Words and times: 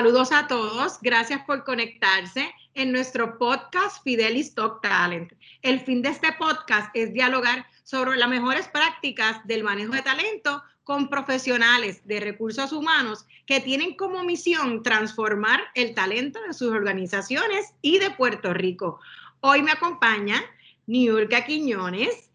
Saludos 0.00 0.32
a 0.32 0.46
todos, 0.46 0.98
gracias 1.02 1.42
por 1.44 1.62
conectarse 1.62 2.50
en 2.72 2.90
nuestro 2.90 3.36
podcast 3.36 4.02
Fidelis 4.02 4.54
Talk 4.54 4.80
Talent. 4.80 5.30
El 5.60 5.78
fin 5.78 6.00
de 6.00 6.08
este 6.08 6.32
podcast 6.38 6.88
es 6.94 7.12
dialogar 7.12 7.66
sobre 7.84 8.16
las 8.16 8.30
mejores 8.30 8.66
prácticas 8.68 9.46
del 9.46 9.62
manejo 9.62 9.92
de 9.92 10.00
talento 10.00 10.62
con 10.84 11.10
profesionales 11.10 12.00
de 12.06 12.18
recursos 12.18 12.72
humanos 12.72 13.26
que 13.44 13.60
tienen 13.60 13.94
como 13.94 14.24
misión 14.24 14.82
transformar 14.82 15.60
el 15.74 15.94
talento 15.94 16.40
de 16.46 16.54
sus 16.54 16.72
organizaciones 16.72 17.74
y 17.82 17.98
de 17.98 18.10
Puerto 18.10 18.54
Rico. 18.54 19.00
Hoy 19.40 19.60
me 19.60 19.72
acompaña 19.72 20.42
Niurka 20.86 21.44
Quiñones, 21.44 22.30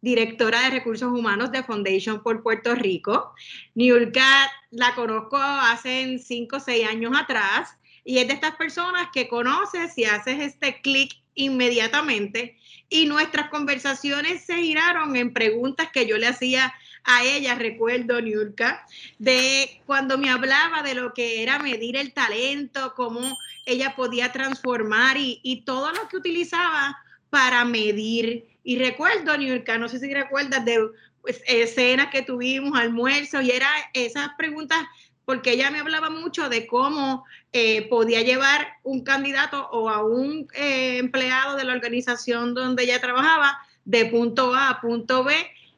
directora 0.00 0.60
de 0.62 0.70
recursos 0.70 1.12
humanos 1.12 1.52
de 1.52 1.62
Foundation 1.62 2.20
por 2.24 2.42
Puerto 2.42 2.74
Rico. 2.74 3.32
Niurka 3.76 4.50
la 4.76 4.94
conozco 4.94 5.36
hace 5.36 6.18
cinco 6.18 6.56
o 6.56 6.60
seis 6.60 6.86
años 6.86 7.12
atrás 7.18 7.76
y 8.04 8.18
es 8.18 8.28
de 8.28 8.34
estas 8.34 8.56
personas 8.56 9.08
que 9.12 9.26
conoces 9.26 9.96
y 9.98 10.04
haces 10.04 10.38
este 10.40 10.80
clic 10.80 11.16
inmediatamente 11.34 12.56
y 12.88 13.06
nuestras 13.06 13.48
conversaciones 13.48 14.44
se 14.44 14.56
giraron 14.56 15.16
en 15.16 15.32
preguntas 15.32 15.88
que 15.92 16.06
yo 16.06 16.18
le 16.18 16.28
hacía 16.28 16.72
a 17.04 17.24
ella, 17.24 17.54
recuerdo, 17.54 18.20
Niurka, 18.20 18.84
de 19.18 19.80
cuando 19.86 20.18
me 20.18 20.28
hablaba 20.28 20.82
de 20.82 20.94
lo 20.94 21.14
que 21.14 21.42
era 21.42 21.58
medir 21.58 21.96
el 21.96 22.12
talento, 22.12 22.94
cómo 22.96 23.38
ella 23.64 23.94
podía 23.94 24.32
transformar 24.32 25.16
y, 25.16 25.40
y 25.42 25.62
todo 25.62 25.92
lo 25.92 26.08
que 26.08 26.16
utilizaba 26.16 26.98
para 27.30 27.64
medir. 27.64 28.48
Y 28.64 28.78
recuerdo, 28.78 29.36
Niurka, 29.38 29.78
no 29.78 29.88
sé 29.88 30.00
si 30.00 30.12
recuerdas 30.12 30.64
de 30.64 30.90
pues, 31.26 31.42
escenas 31.48 32.06
que 32.12 32.22
tuvimos, 32.22 32.78
almuerzos, 32.78 33.42
y 33.42 33.50
era 33.50 33.68
esas 33.92 34.28
preguntas 34.38 34.78
porque 35.24 35.50
ella 35.50 35.72
me 35.72 35.80
hablaba 35.80 36.08
mucho 36.08 36.48
de 36.48 36.68
cómo 36.68 37.24
eh, 37.52 37.88
podía 37.88 38.22
llevar 38.22 38.74
un 38.84 39.02
candidato 39.02 39.68
o 39.72 39.90
a 39.90 40.04
un 40.04 40.46
eh, 40.54 40.98
empleado 40.98 41.56
de 41.56 41.64
la 41.64 41.72
organización 41.72 42.54
donde 42.54 42.84
ella 42.84 43.00
trabajaba 43.00 43.58
de 43.84 44.06
punto 44.06 44.54
A 44.54 44.70
a 44.70 44.80
punto 44.80 45.24
B. 45.24 45.34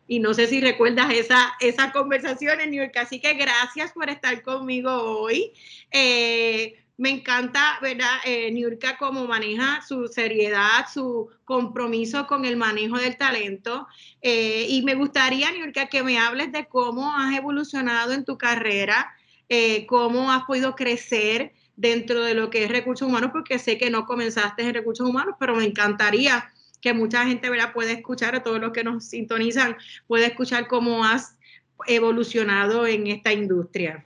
Y 0.07 0.21
no 0.21 0.35
sé 0.35 0.49
si 0.49 0.61
recuerdas 0.61 1.13
esa, 1.15 1.55
esas 1.61 1.93
conversaciones, 1.93 2.69
New 2.69 2.83
York. 2.83 2.97
Así 2.99 3.21
que 3.21 3.35
gracias 3.35 3.93
por 3.93 4.11
estar 4.11 4.43
conmigo 4.43 4.91
hoy. 4.93 5.53
Eh, 5.91 6.75
me 6.99 7.11
encanta, 7.11 7.79
¿verdad? 7.81 8.19
Eh, 8.25 8.51
Niurka, 8.51 8.99
cómo 8.99 9.27
maneja 9.27 9.81
su 9.87 10.09
seriedad, 10.09 10.87
su 10.93 11.31
compromiso 11.45 12.27
con 12.27 12.45
el 12.45 12.57
manejo 12.57 12.99
del 12.99 13.17
talento. 13.17 13.87
y 14.21 14.83
me 14.85 14.95
gustaría, 14.95 15.51
Niurka, 15.53 15.87
que 15.87 16.03
me 16.03 16.19
hables 16.19 16.53
de 16.53 16.67
cómo 16.67 17.15
has 17.17 17.35
evolucionado 17.35 18.13
en 18.13 18.25
tu 18.25 18.37
carrera 18.37 19.15
eh, 19.49 19.87
cómo 19.87 20.31
has 20.31 20.45
podido 20.45 20.75
crecer 20.75 21.53
dentro 21.77 22.23
de 22.23 22.35
lo 22.35 22.51
que 22.51 22.65
es 22.65 22.71
recursos 22.71 23.09
humanos, 23.09 23.31
porque 23.33 23.59
sé 23.59 23.79
que 23.79 23.89
no 23.89 24.05
comenzaste 24.05 24.63
en 24.63 24.75
recursos 24.75 25.09
humanos, 25.09 25.37
pero 25.41 25.55
me 25.55 25.65
encantaría 25.65 26.53
que 26.83 26.93
mucha 26.93 27.25
gente 27.25 27.49
¿verdad? 27.49 27.73
pueda 27.73 27.93
escuchar, 27.93 28.35
a 28.35 28.43
todos 28.43 28.61
los 28.61 28.73
que 28.73 28.85
nos 28.85 29.07
sintonizan, 29.07 29.77
pueda 30.07 30.27
escuchar 30.27 30.67
cómo 30.67 31.05
has 31.05 31.39
evolucionado 31.87 32.87
en 32.87 33.07
esta 33.07 33.33
industria. 33.33 34.05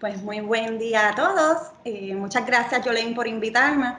Pues 0.00 0.22
muy 0.22 0.40
buen 0.40 0.78
día 0.78 1.10
a 1.10 1.14
todos. 1.14 1.72
Eh, 1.84 2.14
muchas 2.14 2.46
gracias, 2.46 2.84
Jolene, 2.84 3.14
por 3.14 3.26
invitarme. 3.26 3.96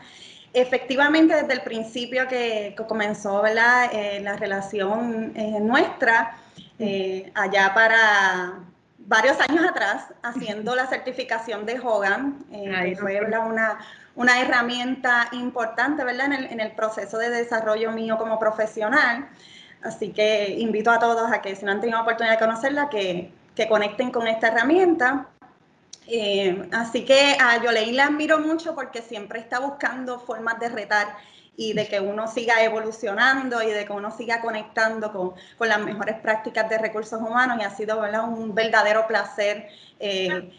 Efectivamente, 0.53 1.35
desde 1.35 1.53
el 1.53 1.61
principio 1.61 2.27
que, 2.27 2.75
comenzó. 2.87 3.43
Eh, 3.45 4.19
la 4.21 4.35
relación 4.35 5.33
nuestra, 5.65 6.37
allá 7.33 7.73
para 7.73 8.65
varios 9.07 9.37
años 9.47 9.65
atrás 9.65 10.07
haciendo 10.23 10.75
la 10.75 10.87
certificación 10.87 11.65
de 11.65 11.79
Hogan, 11.79 12.45
eh, 12.51 12.71
que 12.89 12.95
fue 12.95 13.21
una, 13.21 13.79
una, 14.15 14.41
herramienta 14.41 15.27
importante 15.31 16.03
¿verdad? 16.03 16.27
En, 16.27 16.33
el, 16.33 16.45
en 16.45 16.59
el 16.59 16.71
proceso 16.71 17.17
de 17.17 17.29
desarrollo 17.29 17.91
mío 17.91 18.17
como 18.17 18.39
profesional. 18.39 19.27
Así 19.83 20.11
que 20.11 20.55
invito 20.57 20.89
a 20.89 20.99
todos 20.99 21.31
a 21.31 21.41
que 21.41 21.55
si 21.55 21.63
no 21.63 21.71
han 21.71 21.81
tenido 21.81 22.01
oportunidad 22.01 22.33
de 22.33 22.45
conocerla, 22.45 22.89
que, 22.89 23.31
que 23.55 23.67
conecten 23.67 24.11
con 24.11 24.27
esta 24.27 24.47
herramienta. 24.47 25.27
Eh, 26.07 26.69
así 26.71 27.03
que 27.03 27.35
a 27.39 27.61
Yolene 27.63 27.93
la 27.93 28.05
admiro 28.05 28.39
mucho 28.39 28.75
porque 28.75 29.01
siempre 29.01 29.39
está 29.39 29.59
buscando 29.59 30.19
formas 30.19 30.59
de 30.59 30.69
retar 30.69 31.17
y 31.57 31.73
de 31.73 31.87
que 31.87 31.99
uno 31.99 32.27
siga 32.27 32.63
evolucionando 32.63 33.61
y 33.63 33.71
de 33.71 33.85
que 33.85 33.93
uno 33.93 34.11
siga 34.11 34.41
conectando 34.41 35.11
con, 35.11 35.33
con 35.57 35.69
las 35.69 35.79
mejores 35.79 36.19
prácticas 36.19 36.69
de 36.69 36.77
recursos 36.77 37.21
humanos 37.21 37.57
y 37.59 37.63
ha 37.63 37.69
sido 37.69 37.99
¿verdad? 38.01 38.27
un 38.27 38.53
verdadero 38.53 39.07
placer 39.07 39.69
eh, 39.99 40.51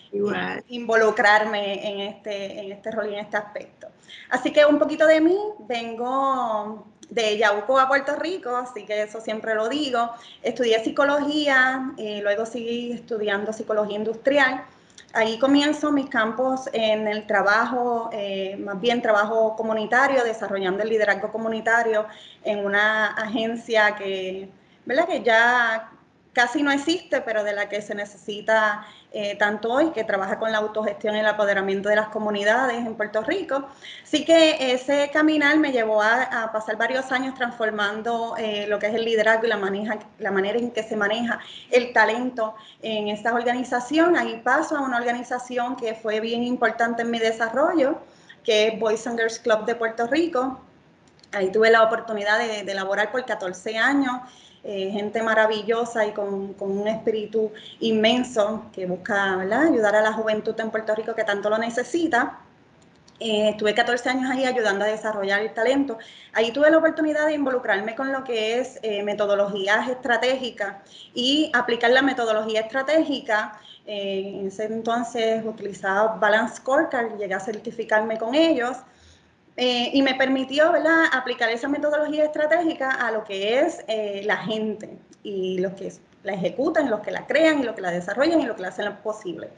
involucrarme 0.68 1.86
en 1.86 2.00
este, 2.00 2.60
en 2.60 2.72
este 2.72 2.90
rol 2.90 3.10
y 3.10 3.14
en 3.14 3.20
este 3.20 3.36
aspecto. 3.36 3.88
Así 4.30 4.52
que 4.52 4.64
un 4.64 4.78
poquito 4.78 5.06
de 5.06 5.20
mí, 5.20 5.38
vengo 5.60 6.86
de 7.10 7.36
Yauco 7.36 7.78
a 7.78 7.86
Puerto 7.86 8.16
Rico, 8.16 8.56
así 8.56 8.84
que 8.84 9.02
eso 9.02 9.20
siempre 9.20 9.54
lo 9.54 9.68
digo. 9.68 10.10
Estudié 10.42 10.82
psicología, 10.82 11.92
y 11.96 12.20
luego 12.22 12.46
seguí 12.46 12.92
estudiando 12.92 13.52
psicología 13.52 13.96
industrial 13.96 14.64
ahí 15.12 15.38
comienzo 15.38 15.92
mis 15.92 16.08
campos 16.08 16.68
en 16.72 17.08
el 17.08 17.26
trabajo, 17.26 18.10
eh, 18.12 18.56
más 18.58 18.80
bien 18.80 19.02
trabajo 19.02 19.56
comunitario, 19.56 20.24
desarrollando 20.24 20.82
el 20.82 20.90
liderazgo 20.90 21.32
comunitario 21.32 22.06
en 22.44 22.64
una 22.64 23.08
agencia 23.14 23.96
que, 23.96 24.48
¿verdad? 24.84 25.06
que 25.06 25.22
ya 25.22 25.90
casi 26.36 26.62
no 26.62 26.70
existe, 26.70 27.22
pero 27.22 27.42
de 27.44 27.54
la 27.54 27.70
que 27.70 27.80
se 27.80 27.94
necesita 27.94 28.86
eh, 29.10 29.36
tanto 29.36 29.72
hoy, 29.72 29.92
que 29.92 30.04
trabaja 30.04 30.38
con 30.38 30.52
la 30.52 30.58
autogestión 30.58 31.16
y 31.16 31.20
el 31.20 31.26
apoderamiento 31.26 31.88
de 31.88 31.96
las 31.96 32.08
comunidades 32.08 32.76
en 32.76 32.94
Puerto 32.94 33.22
Rico. 33.22 33.66
Así 34.02 34.22
que 34.26 34.74
ese 34.74 35.08
caminar 35.10 35.56
me 35.56 35.72
llevó 35.72 36.02
a, 36.02 36.50
pasar 36.52 36.76
varios 36.76 37.10
años 37.10 37.34
transformando 37.34 38.34
eh, 38.36 38.66
lo 38.68 38.78
que 38.78 38.88
es 38.88 38.94
el 38.94 39.06
liderazgo 39.06 39.46
y 39.46 39.48
la, 39.48 39.98
la 40.18 40.30
manera 40.30 40.58
en 40.58 40.72
que 40.72 40.82
se 40.82 40.94
maneja 40.94 41.40
el 41.70 41.94
talento 41.94 42.54
en 42.82 43.08
esta 43.08 43.32
organización. 43.32 44.14
Ahí 44.14 44.42
paso 44.44 44.76
a 44.76 44.82
una 44.82 44.98
organización 44.98 45.74
que 45.76 45.94
fue 45.94 46.20
bien 46.20 46.42
importante 46.42 47.00
en 47.00 47.10
mi 47.10 47.18
desarrollo, 47.18 48.02
que 48.44 48.68
es 48.68 48.78
Boys 48.78 49.06
and 49.06 49.18
Girls 49.18 49.38
Club 49.38 49.64
de 49.64 49.74
Puerto 49.74 50.06
Rico. 50.06 50.60
Ahí 51.36 51.50
tuve 51.50 51.70
la 51.70 51.82
oportunidad 51.82 52.38
de, 52.38 52.64
de 52.64 52.72
elaborar 52.72 53.10
por 53.10 53.24
14 53.24 53.78
años 53.78 54.20
eh, 54.68 54.90
gente 54.90 55.22
maravillosa 55.22 56.04
y 56.06 56.10
con, 56.10 56.56
un 56.58 56.88
espíritu 56.88 57.52
inmenso 57.78 58.64
que 58.72 58.84
busca 58.84 59.38
ayudar 59.38 59.94
a 59.94 60.00
la 60.00 60.12
juventud 60.12 60.58
en 60.58 60.72
Puerto 60.72 60.92
Rico 60.92 61.14
que 61.14 61.22
tanto 61.22 61.48
lo 61.48 61.56
necesita. 61.56 62.40
Eh, 63.20 63.50
estuve 63.50 63.74
14 63.76 64.08
años 64.08 64.28
ahí 64.28 64.44
ayudando 64.44 64.84
a 64.84 64.88
desarrollar 64.88 65.40
el 65.42 65.54
talento. 65.54 65.98
Ahí 66.32 66.50
tuve 66.50 66.68
la 66.68 66.78
oportunidad 66.78 67.26
de 67.26 67.34
involucrarme 67.34 67.94
con 67.94 68.12
lo 68.12 68.24
que 68.24 68.58
es 68.58 68.80
eh, 68.82 69.04
metodologías 69.04 69.88
estratégicas 69.88 70.78
y 71.14 71.48
aplicar 71.54 71.92
la 71.92 72.02
metodología 72.02 72.62
estratégica. 72.62 73.60
en 73.86 74.48
ese 74.48 74.64
entonces 74.64 75.44
utilizaba 75.46 76.16
Balance 76.18 76.56
Scorecard, 76.56 77.16
llegué 77.16 77.34
a 77.34 77.40
certificarme 77.40 78.18
con 78.18 78.34
ellos. 78.34 78.78
Eh, 79.56 79.90
y 79.94 80.02
me 80.02 80.14
permitió 80.14 80.70
aplicar 81.12 81.48
esa 81.48 81.66
metodología 81.66 82.24
estratégica 82.24 82.90
a 82.90 83.10
lo 83.10 83.24
que 83.24 83.60
es 83.60 83.82
eh, 83.88 84.20
la 84.26 84.36
gente 84.36 84.98
y 85.22 85.58
los 85.58 85.72
que 85.72 85.92
la 86.24 86.34
ejecutan, 86.34 86.90
los 86.90 87.00
que 87.00 87.10
la 87.10 87.26
crean 87.26 87.64
los 87.64 87.74
que 87.74 87.80
la 87.80 87.90
desarrollan 87.90 88.40
y 88.40 88.44
los 88.44 88.56
que 88.56 88.62
la 88.62 88.68
hacen 88.68 88.94
posible. 88.96 89.48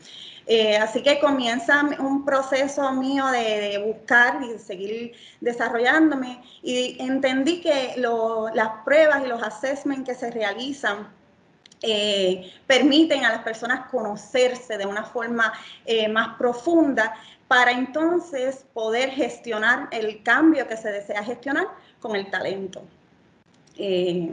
Eh, 0.47 0.77
así 0.77 1.03
que 1.03 1.19
comienza 1.19 1.83
un 1.99 2.25
proceso 2.25 2.93
mío 2.93 3.27
de, 3.27 3.83
buscar 3.85 4.39
y 4.43 4.59
seguir 4.59 5.13
desarrollándome 5.41 6.43
y 6.63 6.97
entendí 7.01 7.61
que 7.61 7.97
las 8.55 8.69
pruebas 8.85 9.25
y 9.25 9.29
los 9.29 9.43
assessments 9.43 10.09
que 10.09 10.15
se 10.15 10.31
realizan 10.31 11.09
permiten 12.67 13.25
a 13.25 13.31
las 13.31 13.43
personas 13.43 13.89
conocerse 13.89 14.79
de 14.79 14.87
una 14.87 15.05
forma 15.05 15.53
más 16.11 16.37
profunda, 16.37 17.15
para 17.49 17.73
entonces 17.73 18.67
poder 18.75 19.11
gestionar 19.11 19.89
el 19.91 20.23
cambio 20.23 20.69
que 20.69 20.77
se 20.77 20.93
desea 20.93 21.25
gestionar 21.25 21.67
con 21.99 22.15
el 22.15 22.31
talento. 22.31 22.83
Eh, 23.77 24.31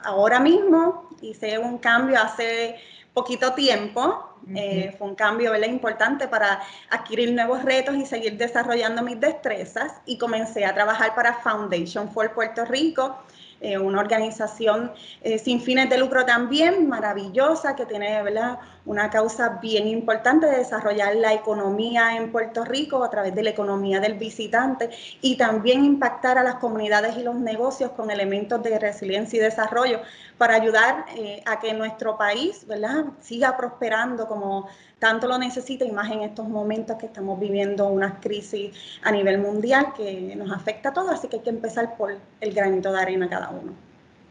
ahora 0.00 0.40
mismo 0.40 1.08
hice 1.22 1.58
un 1.58 1.78
cambio 1.78 2.20
hace 2.20 2.76
poquito 3.14 3.54
tiempo, 3.54 4.35
eh, 4.54 4.94
fue 4.96 5.08
un 5.08 5.14
cambio 5.14 5.52
importante 5.64 6.28
para 6.28 6.60
adquirir 6.90 7.32
nuevos 7.32 7.64
retos 7.64 7.96
y 7.96 8.06
seguir 8.06 8.36
desarrollando 8.36 9.02
mis 9.02 9.18
destrezas 9.18 9.92
y 10.06 10.18
comencé 10.18 10.64
a 10.64 10.74
trabajar 10.74 11.14
para 11.14 11.34
Foundation 11.34 12.10
for 12.10 12.32
Puerto 12.32 12.64
Rico, 12.64 13.16
eh, 13.60 13.78
una 13.78 14.00
organización 14.00 14.92
eh, 15.22 15.38
sin 15.38 15.62
fines 15.62 15.88
de 15.88 15.96
lucro 15.96 16.26
también, 16.26 16.88
maravillosa, 16.88 17.74
que 17.74 17.86
tiene 17.86 18.22
¿verdad? 18.22 18.58
una 18.84 19.08
causa 19.08 19.58
bien 19.62 19.88
importante 19.88 20.46
de 20.46 20.58
desarrollar 20.58 21.16
la 21.16 21.32
economía 21.32 22.16
en 22.16 22.30
Puerto 22.30 22.66
Rico 22.66 23.02
a 23.02 23.08
través 23.08 23.34
de 23.34 23.42
la 23.42 23.50
economía 23.50 23.98
del 23.98 24.14
visitante 24.14 24.90
y 25.22 25.36
también 25.36 25.84
impactar 25.84 26.36
a 26.36 26.42
las 26.42 26.56
comunidades 26.56 27.16
y 27.16 27.22
los 27.22 27.34
negocios 27.34 27.92
con 27.92 28.10
elementos 28.10 28.62
de 28.62 28.78
resiliencia 28.78 29.38
y 29.38 29.40
desarrollo 29.40 30.00
para 30.36 30.54
ayudar 30.54 31.06
eh, 31.16 31.42
a 31.46 31.58
que 31.58 31.72
nuestro 31.72 32.18
país 32.18 32.66
¿verdad? 32.66 33.06
siga 33.20 33.56
prosperando 33.56 34.28
como 34.36 34.68
tanto 34.98 35.26
lo 35.26 35.38
necesita 35.38 35.84
y 35.84 35.92
más 35.92 36.10
en 36.10 36.20
estos 36.20 36.48
momentos 36.48 36.96
que 36.98 37.06
estamos 37.06 37.38
viviendo 37.40 37.86
una 37.88 38.20
crisis 38.20 38.72
a 39.02 39.10
nivel 39.10 39.38
mundial 39.38 39.92
que 39.96 40.34
nos 40.36 40.50
afecta 40.52 40.90
a 40.90 40.92
todos, 40.92 41.10
así 41.10 41.28
que 41.28 41.36
hay 41.36 41.42
que 41.42 41.50
empezar 41.50 41.96
por 41.96 42.16
el 42.40 42.54
granito 42.54 42.92
de 42.92 43.00
arena 43.00 43.28
cada 43.28 43.50
uno. 43.50 43.72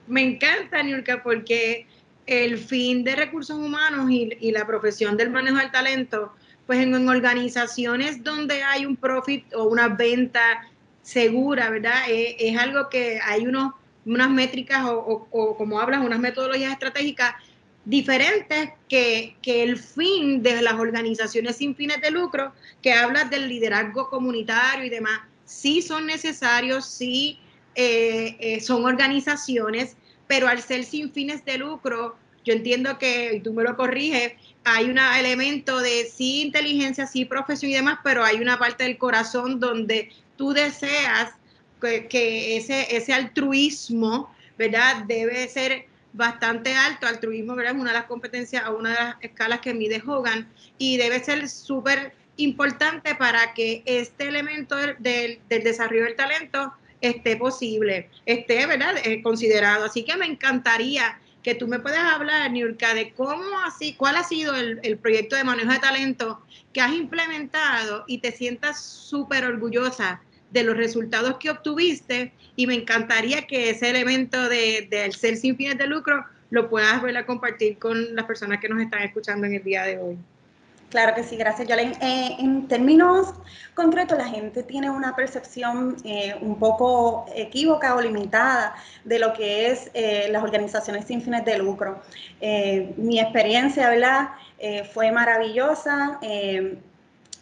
Me 0.08 0.22
encanta, 0.22 0.84
Niurka, 0.84 1.24
porque 1.24 1.88
el 2.26 2.58
fin 2.58 3.04
de 3.04 3.16
recursos 3.16 3.58
humanos 3.58 4.10
y, 4.10 4.52
la 4.52 4.66
profesión 4.66 5.18
del 5.18 5.30
manejo 5.32 5.58
del 5.58 5.72
talento, 5.72 6.34
pues 6.66 6.80
en, 6.80 7.08
organizaciones 7.08 8.24
donde 8.24 8.64
hay 8.64 8.86
un 8.86 8.96
profit 8.96 9.52
o 9.54 9.66
una 9.66 9.88
venta 9.88 10.68
segura, 11.02 11.70
¿verdad? 11.70 12.10
Eh, 12.10 12.36
es 12.40 12.58
algo 12.58 12.90
que 12.90 13.20
hay 13.24 13.46
unos, 13.46 13.74
unas 14.06 14.30
métricas 14.30 14.86
o, 14.86 15.28
o, 15.30 15.58
como 15.58 15.80
hablas, 15.80 16.04
unas 16.04 16.20
metodologías 16.20 16.72
estratégicas 16.72 17.36
diferentes 17.86 18.72
que, 18.90 19.38
que, 19.42 19.64
el 19.64 19.78
fin 19.78 20.42
de 20.42 20.62
las 20.62 20.74
organizaciones 20.74 21.58
sin 21.58 21.76
fines 21.76 22.02
de 22.02 22.12
lucro, 22.12 22.52
que 22.82 22.94
hablas 22.94 23.30
del 23.30 23.48
liderazgo 23.48 24.10
comunitario 24.10 24.86
y 24.86 24.90
demás, 24.90 25.22
sí 25.46 25.82
son 25.82 26.08
necesarios, 26.08 26.86
sí 26.86 27.40
eh, 27.76 28.38
eh, 28.40 28.60
son 28.62 28.86
organizaciones, 28.86 29.96
pero 30.28 30.48
al 30.48 30.62
ser 30.62 30.84
sin 30.84 31.12
fines 31.12 31.46
de 31.46 31.58
lucro, 31.60 32.16
yo 32.44 32.54
entiendo 32.54 32.98
que, 32.98 33.36
y 33.36 33.40
tú 33.42 33.54
me 33.54 33.64
lo 33.64 33.76
corriges, 33.76 34.34
hay 34.64 34.86
un 34.86 34.98
elemento 34.98 35.80
de 35.80 36.06
sí 36.06 36.42
inteligencia, 36.42 37.06
sí 37.06 37.26
profesión 37.26 37.72
y 37.72 37.76
demás, 37.76 38.00
pero 38.04 38.24
hay 38.24 38.38
una 38.38 38.58
parte 38.58 38.86
del 38.86 38.98
corazón 38.98 39.60
donde 39.60 40.10
tú 40.38 40.54
deseas 40.54 41.32
que, 41.80 42.08
que 42.08 42.58
ese, 42.58 42.96
ese 42.96 43.14
altruismo, 43.14 44.34
¿verdad? 44.58 45.04
Debe 45.06 45.48
ser 45.48 45.86
bastante 46.16 46.74
alto. 46.74 47.08
Altruismo 47.08 47.56
¿verdad? 47.56 47.76
una 47.76 47.92
de 47.92 48.00
las 48.00 48.06
competencias 48.06 48.68
o 48.68 48.78
una 48.78 48.90
de 48.90 48.96
las 48.96 49.16
escalas 49.22 49.60
que 49.60 49.74
mide 49.74 50.02
Hogan 50.06 50.48
y 50.78 50.98
debe 50.98 51.24
ser 51.24 51.48
súper 51.50 52.14
importante 52.38 53.16
para 53.16 53.54
que 53.54 53.84
este 53.86 54.28
elemento 54.28 54.76
del, 55.00 55.40
desarrollo 55.50 56.04
del 56.04 56.16
talento 56.16 56.74
esté 57.02 57.38
posible, 57.38 58.10
esté 58.26 58.66
¿verdad? 58.66 58.96
Eh, 59.04 59.22
considerado. 59.22 59.86
Así 59.86 60.04
que 60.04 60.18
me 60.18 60.26
encantaría 60.26 61.20
que 61.44 61.54
tú 61.54 61.68
me 61.68 61.80
puedas 61.80 62.12
hablar, 62.12 62.52
Niurka, 62.52 62.94
de 62.96 63.14
cómo 63.14 63.60
así, 63.66 63.94
cuál 63.94 64.16
ha 64.16 64.24
sido 64.24 64.56
el, 64.56 64.80
el 64.82 64.98
proyecto 64.98 65.36
de 65.36 65.44
manejo 65.44 65.72
de 65.72 65.80
talento 65.80 66.42
que 66.74 66.82
has 66.82 66.92
implementado 66.92 68.04
y 68.08 68.18
te 68.18 68.32
sientas 68.32 68.84
súper 68.84 69.46
orgullosa 69.46 70.22
de 70.56 70.64
los 70.64 70.78
resultados 70.78 71.36
que 71.38 71.50
obtuviste 71.50 72.32
y 72.56 72.66
me 72.66 72.76
encantaría 72.76 73.46
que 73.46 73.72
ese 73.72 73.90
elemento 73.90 74.48
del 74.48 74.90
de, 74.90 75.12
ser 75.12 75.36
sin 75.36 75.58
fines 75.58 75.78
de 75.78 75.86
lucro 75.86 76.26
lo 76.50 76.70
puedas 76.70 77.04
a 77.04 77.26
compartir 77.26 77.78
con 77.78 78.16
las 78.16 78.24
personas 78.26 78.62
que 78.62 78.70
nos 78.70 78.82
están 78.82 79.04
escuchando 79.04 79.46
en 79.46 79.56
el 79.56 79.64
día 79.64 79.84
de 79.84 80.00
hoy. 80.00 80.18
Claro 80.90 81.14
que 81.14 81.24
sí, 81.24 81.36
gracias, 81.36 81.68
Yolén. 81.68 81.92
Eh, 82.02 82.38
en 82.40 82.70
términos 82.70 83.34
concretos, 83.74 84.18
la 84.18 84.30
gente 84.30 84.64
tiene 84.64 84.90
una 84.90 85.14
percepción 85.14 85.98
eh, 86.06 86.36
un 86.40 86.58
poco 86.58 87.26
equívoca 87.36 87.96
o 87.96 88.02
limitada 88.02 88.76
de 89.04 89.20
lo 89.20 89.34
que 89.34 89.68
es 89.72 89.92
eh, 89.94 90.28
las 90.32 90.42
organizaciones 90.42 91.04
sin 91.06 91.22
fines 91.22 91.44
de 91.44 91.58
lucro. 91.58 92.02
mi 92.96 93.20
experiencia, 93.20 93.90
¿verdad? 93.90 94.30
fue 94.94 95.12
maravillosa 95.12 96.18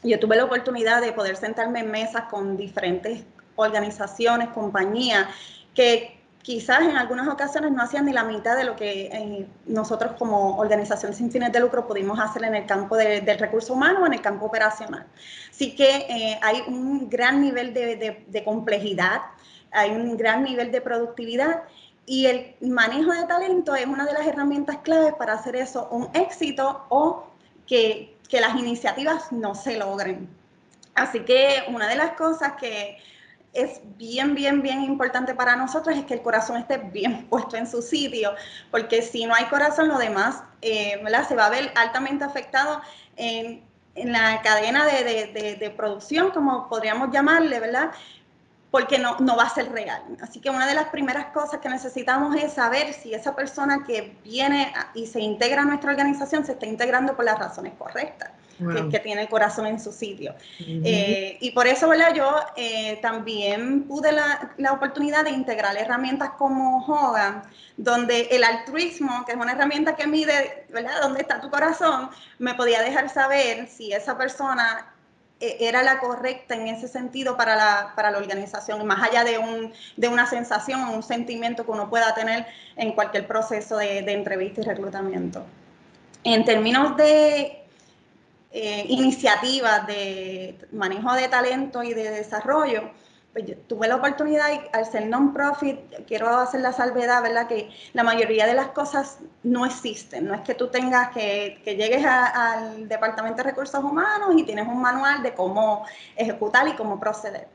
yo 0.04 0.20
tuve 0.20 0.36
la 0.36 0.46
oportunidad 0.46 1.02
de 1.02 1.12
poder 1.12 1.36
sentarme 1.36 1.80
en 1.80 1.92
mesas 1.92 2.24
con 2.30 2.58
diferentes 2.58 3.24
organizaciones, 3.56 4.50
compañías, 4.50 5.28
que 5.74 6.24
quizás 6.44 6.82
en 6.82 6.98
algunas 6.98 7.28
ocasiones 7.28 7.72
no 7.72 7.82
hacían 7.82 8.06
ni 8.06 8.12
la 8.12 8.26
mitad 8.26 8.56
de 8.56 8.66
lo 8.66 8.76
que 8.76 9.06
eh, 9.06 9.48
nosotros 9.66 10.14
como 10.20 10.58
organización 10.58 11.14
sin 11.14 11.32
fines 11.32 11.52
de 11.54 11.60
lucro 11.62 11.88
pudimos 11.88 12.20
hacer 12.20 12.44
en 12.44 12.54
el 12.54 12.66
campo 12.66 12.98
del 12.98 13.40
recurso 13.40 13.74
humano 13.74 14.02
o 14.04 14.06
en 14.06 14.14
el 14.14 14.22
campo 14.22 14.46
operacional. 14.46 15.08
Así 15.50 15.74
que 15.74 16.06
eh, 16.10 16.40
hay 16.42 16.62
un 16.68 17.10
gran 17.10 17.42
nivel 17.42 17.74
de, 17.74 18.44
complejidad, 18.44 19.22
hay 19.72 19.92
un 19.92 20.18
gran 20.18 20.44
nivel 20.44 20.72
de 20.72 20.82
productividad 20.82 21.64
y 22.06 22.26
el 22.26 22.56
manejo 22.60 23.14
de 23.14 23.24
talento 23.24 23.74
es 23.76 23.86
una 23.86 24.06
de 24.06 24.12
las 24.12 24.28
herramientas 24.28 24.78
claves 24.84 25.14
para 25.14 25.34
hacer 25.34 25.56
eso 25.56 25.88
un 25.92 26.10
éxito 26.14 26.86
o 26.90 27.28
que 28.30 28.42
las 28.42 28.56
iniciativas 28.56 29.32
no 29.32 29.56
se 29.56 29.78
logren. 29.78 30.30
Así 30.96 31.22
que 31.22 31.64
una 31.68 31.88
de 31.88 31.96
las 31.96 32.12
cosas 32.12 32.54
que 32.60 32.98
es 33.54 33.82
bien, 33.98 34.34
bien, 34.34 34.62
bien 34.62 34.82
importante 34.82 35.36
para 35.36 35.56
nosotros 35.56 35.96
es 35.96 36.06
que 36.06 36.16
el 36.16 36.22
corazón 36.22 36.58
esté 36.58 36.78
bien 36.78 37.26
puesto 37.30 37.56
en 37.56 37.68
su 37.68 37.82
sitio, 37.82 38.34
porque 38.72 39.02
si 39.02 39.26
no 39.26 39.34
hay 39.34 39.46
corazón, 39.46 39.88
lo 39.88 39.98
demás 39.98 40.44
eh, 40.62 41.02
se 41.28 41.36
va 41.36 41.46
a 41.46 41.50
ver 41.50 41.72
altamente 41.76 42.24
afectado 42.24 42.82
en, 43.16 43.64
la 43.96 44.42
cadena 44.42 44.88
de, 44.88 45.58
de, 45.60 45.70
producción, 45.70 46.32
como 46.32 46.68
podríamos 46.68 47.12
llamarle, 47.12 47.60
¿verdad? 47.60 47.92
Porque 48.74 48.98
no, 48.98 49.18
no 49.20 49.38
va 49.38 49.44
a 49.44 49.50
ser 49.52 49.72
real. 49.72 50.02
Así 50.20 50.40
que 50.40 50.50
una 50.50 50.66
de 50.66 50.74
las 50.74 50.88
primeras 50.88 51.28
cosas 51.28 51.60
que 51.60 51.70
necesitamos 51.70 52.36
es 52.36 52.54
saber 52.54 52.92
si 52.94 53.14
esa 53.14 53.36
persona 53.36 53.84
que 53.86 54.18
viene 54.24 54.74
y 54.96 55.06
se 55.06 55.20
integra 55.20 55.62
a 55.62 55.66
nuestra 55.66 55.92
organización 55.92 56.44
se 56.44 56.54
está 56.54 56.66
integrando 56.66 57.16
por 57.16 57.24
las 57.24 57.38
razones 57.38 57.74
correctas. 57.78 58.32
Que, 58.90 59.00
tiene 59.00 59.24
el 59.24 59.30
corazón 59.30 59.68
en 59.68 59.80
su 59.80 59.92
sitio. 59.92 60.34
Eh, 60.60 61.38
y 61.40 61.52
por 61.52 61.68
eso, 61.68 61.88
¿verdad? 61.88 62.16
Yo 62.16 62.34
eh, 62.56 62.98
también 63.02 63.84
pude 63.84 64.12
la, 64.12 64.54
la, 64.58 64.72
oportunidad 64.72 65.24
de 65.24 65.32
integrar 65.32 65.76
herramientas 65.76 66.32
como 66.38 66.84
Hogan, 66.86 67.44
donde 67.78 68.22
el 68.32 68.44
altruismo, 68.44 69.26
que 69.26 69.34
es 69.34 69.38
una 69.38 69.52
herramienta 69.52 69.96
que 69.96 70.08
mide, 70.08 70.66
¿verdad?, 70.70 71.02
dónde 71.02 71.22
está 71.22 71.42
tu 71.42 71.50
corazón, 71.50 72.10
me 72.40 72.54
podía 72.54 72.82
dejar 72.82 73.10
saber 73.10 73.68
si 73.68 73.92
esa 73.92 74.18
persona 74.18 74.93
era 75.60 75.84
la 75.84 76.00
correcta 76.00 76.56
en 76.56 76.68
ese 76.68 76.88
sentido 76.88 77.36
para 77.36 77.56
la, 77.56 77.94
para 77.96 78.12
la 78.12 78.18
organización, 78.18 78.86
más 78.86 79.08
allá 79.10 79.24
de, 79.24 79.38
un, 79.38 79.74
de 79.98 80.08
una 80.08 80.26
sensación 80.26 80.82
un 80.90 81.04
sentimiento 81.04 81.66
que 81.66 81.72
uno 81.72 81.90
pueda 81.90 82.14
tener 82.14 82.46
en 82.76 82.94
cualquier 82.94 83.28
proceso 83.28 83.78
de, 83.78 84.00
entrevista 84.00 84.62
y 84.62 84.64
reclutamiento. 84.64 85.46
En 86.24 86.46
términos 86.46 86.96
de 86.96 87.64
eh, 88.52 88.86
iniciativas 88.88 89.86
de 89.88 90.56
manejo 90.72 91.14
de 91.14 91.28
talento 91.28 91.84
y 91.84 91.94
de 91.94 92.12
desarrollo, 92.12 92.92
pues 93.34 93.46
tuve 93.68 93.88
la 93.88 93.96
oportunidad, 93.96 94.52
y 94.54 94.62
al 94.74 94.86
ser 94.86 95.08
non-profit, 95.08 96.06
quiero 96.06 96.30
hacer 96.30 96.62
la 96.62 96.72
salvedad, 96.72 97.24
¿verdad? 97.24 97.48
Que 97.48 97.70
la 97.94 98.04
mayoría 98.04 98.46
de 98.46 98.54
las 98.54 98.68
cosas 98.68 99.18
no 99.42 99.66
existen. 99.66 100.28
No 100.28 100.36
es 100.36 100.42
que 100.42 100.54
tú 100.54 100.68
tengas 100.68 101.10
que, 101.10 101.60
que 101.66 101.76
llegues 101.76 102.06
al 102.06 102.88
Departamento 102.88 103.38
de 103.38 103.50
Recursos 103.50 103.84
Humanos 103.84 104.36
y 104.38 104.44
tienes 104.44 104.68
un 104.68 104.80
manual 104.80 105.24
de 105.24 105.34
cómo 105.34 105.84
ejecutar 106.16 106.68
y 106.68 106.74
cómo 106.74 107.00
proceder. 107.00 107.48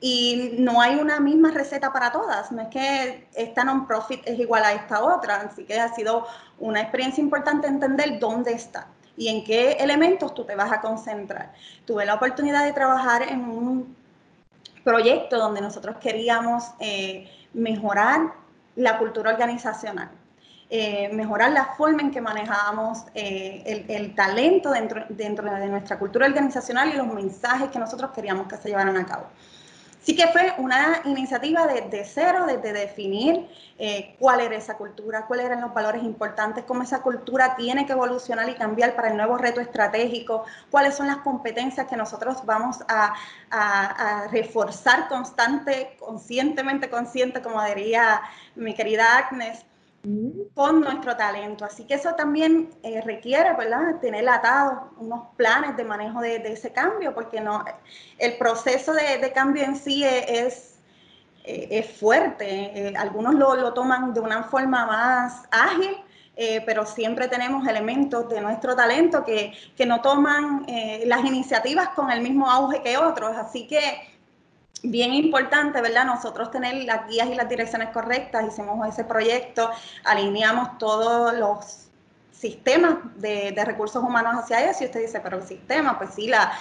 Y 0.00 0.56
no 0.58 0.80
hay 0.80 0.96
una 0.96 1.20
misma 1.20 1.50
receta 1.50 1.92
para 1.92 2.10
todas. 2.12 2.50
No 2.50 2.62
es 2.62 2.68
que 2.68 3.28
esta 3.34 3.62
non-profit 3.62 4.22
es 4.26 4.38
igual 4.38 4.64
a 4.64 4.72
esta 4.72 5.04
otra. 5.04 5.42
Así 5.42 5.64
que 5.64 5.78
ha 5.78 5.94
sido 5.94 6.26
una 6.58 6.80
experiencia 6.80 7.22
importante 7.22 7.66
entender 7.66 8.18
dónde 8.18 8.52
está 8.52 8.86
y 9.18 9.28
en 9.28 9.44
qué 9.44 9.72
elementos 9.72 10.34
tú 10.34 10.44
te 10.44 10.54
vas 10.54 10.72
a 10.72 10.80
concentrar. 10.80 11.52
Tuve 11.84 12.06
la 12.06 12.14
oportunidad 12.14 12.64
de 12.64 12.72
trabajar 12.72 13.22
en 13.22 13.44
un 13.44 14.05
proyecto 14.86 15.36
donde 15.36 15.60
nosotros 15.60 15.96
queríamos 15.96 16.62
eh, 16.78 17.28
mejorar 17.54 18.34
la 18.76 18.98
cultura 18.98 19.32
organizacional, 19.32 20.10
eh, 20.70 21.08
mejorar 21.12 21.50
la 21.50 21.74
forma 21.76 22.02
en 22.02 22.12
que 22.12 22.20
manejábamos 22.20 22.98
eh, 23.12 23.64
el, 23.66 23.90
el, 23.90 24.14
talento 24.14 24.70
dentro, 24.70 25.04
dentro 25.08 25.52
de 25.52 25.66
nuestra 25.66 25.98
cultura 25.98 26.26
organizacional 26.26 26.90
y 26.90 26.96
los 26.96 27.08
mensajes 27.08 27.68
que 27.70 27.80
nosotros 27.80 28.12
queríamos 28.12 28.46
que 28.46 28.56
se 28.58 28.68
llevaran 28.68 28.96
a 28.96 29.04
cabo. 29.04 29.26
Sí 30.06 30.14
que 30.14 30.28
fue 30.28 30.54
una 30.58 31.00
iniciativa 31.04 31.66
desde 31.66 32.04
cero, 32.04 32.44
desde 32.46 32.72
definir 32.72 33.48
eh, 33.76 34.14
cuál 34.20 34.38
era 34.38 34.54
esa 34.54 34.76
cultura, 34.76 35.26
cuáles 35.26 35.46
eran 35.46 35.60
los 35.60 35.74
valores 35.74 36.04
importantes, 36.04 36.62
cómo 36.62 36.84
esa 36.84 37.02
cultura 37.02 37.56
tiene 37.56 37.86
que 37.86 37.92
evolucionar 37.92 38.48
y 38.48 38.54
cambiar 38.54 38.94
para 38.94 39.08
el 39.08 39.16
nuevo 39.16 39.36
reto 39.36 39.60
estratégico, 39.60 40.44
cuáles 40.70 40.94
son 40.94 41.08
las 41.08 41.16
competencias 41.16 41.88
que 41.88 41.96
nosotros 41.96 42.46
vamos 42.46 42.84
a, 42.86 43.14
a 43.50 44.28
reforzar 44.28 45.08
constante, 45.08 45.96
conscientemente 45.98 46.88
consciente, 46.88 47.42
como 47.42 47.60
diría 47.64 48.20
mi 48.54 48.74
querida 48.74 49.18
Agnes, 49.18 49.66
con 50.54 50.80
nuestro 50.80 51.16
talento. 51.16 51.64
Así 51.64 51.84
que 51.84 51.94
eso 51.94 52.14
también 52.14 52.70
eh, 52.82 53.00
requiere, 53.02 53.54
¿verdad?, 53.54 53.96
tener 54.00 54.28
atados 54.28 54.90
unos 54.98 55.28
planes 55.36 55.76
de 55.76 55.84
manejo 55.84 56.20
de, 56.20 56.36
ese 56.36 56.72
cambio, 56.72 57.14
porque 57.14 57.40
no, 57.40 57.64
el 58.18 58.36
proceso 58.38 58.92
de, 58.92 59.32
cambio 59.32 59.64
en 59.64 59.76
sí 59.76 60.04
es, 60.04 60.78
eh, 61.44 61.68
es, 61.70 61.90
fuerte. 61.98 62.46
Eh, 62.88 62.94
algunos 62.96 63.34
lo, 63.34 63.72
toman 63.74 64.14
de 64.14 64.20
una 64.20 64.44
forma 64.44 64.86
más 64.86 65.42
ágil, 65.50 65.96
pero 66.66 66.84
siempre 66.84 67.28
tenemos 67.28 67.66
elementos 67.66 68.28
de 68.28 68.42
nuestro 68.42 68.76
talento 68.76 69.24
que, 69.24 69.54
que 69.74 69.86
no 69.86 70.02
toman 70.02 70.66
las 71.06 71.24
iniciativas 71.24 71.88
con 71.90 72.10
el 72.10 72.20
mismo 72.20 72.50
auge 72.50 72.82
que 72.82 72.98
otros. 72.98 73.34
Así 73.38 73.66
que 73.66 74.15
bien 74.82 75.14
importante, 75.14 75.80
¿verdad? 75.80 76.04
Nosotros 76.04 76.50
tener 76.50 76.84
las 76.84 77.08
guías 77.08 77.28
y 77.28 77.34
las 77.34 77.48
direcciones 77.48 77.90
correctas, 77.90 78.44
hicimos 78.46 78.86
ese 78.88 79.04
proyecto, 79.04 79.70
alineamos 80.04 80.78
todos 80.78 81.34
los 81.34 81.86
sistemas 82.32 82.96
de, 83.16 83.54
recursos 83.64 84.02
humanos 84.02 84.34
hacia 84.36 84.70
eso 84.70 84.84
y 84.84 84.86
usted 84.86 85.00
dice, 85.00 85.20
pero 85.20 85.38
el 85.38 85.46
sistema, 85.46 85.98
pues 85.98 86.10
sí, 86.14 86.28
la, 86.28 86.52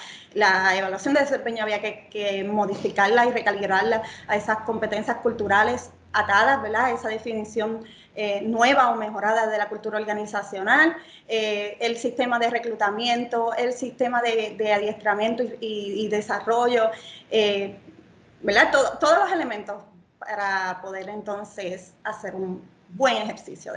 evaluación 0.75 1.13
de 1.13 1.21
desempeño 1.21 1.63
había 1.63 1.81
que, 1.81 2.47
modificarla 2.49 3.25
y 3.25 3.31
recalibrarla 3.31 4.03
a 4.27 4.35
esas 4.35 4.59
competencias 4.59 5.17
culturales 5.17 5.91
atadas, 6.13 6.61
¿verdad? 6.61 6.91
Esa 6.91 7.09
definición 7.09 7.83
eh, 8.15 8.41
nueva 8.41 8.91
o 8.91 8.95
mejorada 8.95 9.47
de 9.47 9.57
la 9.57 9.67
cultura 9.67 9.99
organizacional, 9.99 10.95
eh, 11.27 11.75
el 11.81 11.97
sistema 11.97 12.39
de 12.39 12.49
reclutamiento, 12.49 13.53
el 13.53 13.73
sistema 13.73 14.21
de, 14.21 14.73
adiestramiento 14.73 15.43
y, 15.59 16.07
desarrollo, 16.07 16.89
eh, 17.29 17.75
¿verdad? 18.45 18.71
todos 18.71 19.17
los 19.19 19.31
elementos 19.31 19.83
para 20.19 20.79
poder 20.81 21.09
entonces 21.09 21.93
hacer 22.03 22.35
un 22.35 22.61
buen 22.89 23.17
ejercicio 23.17 23.73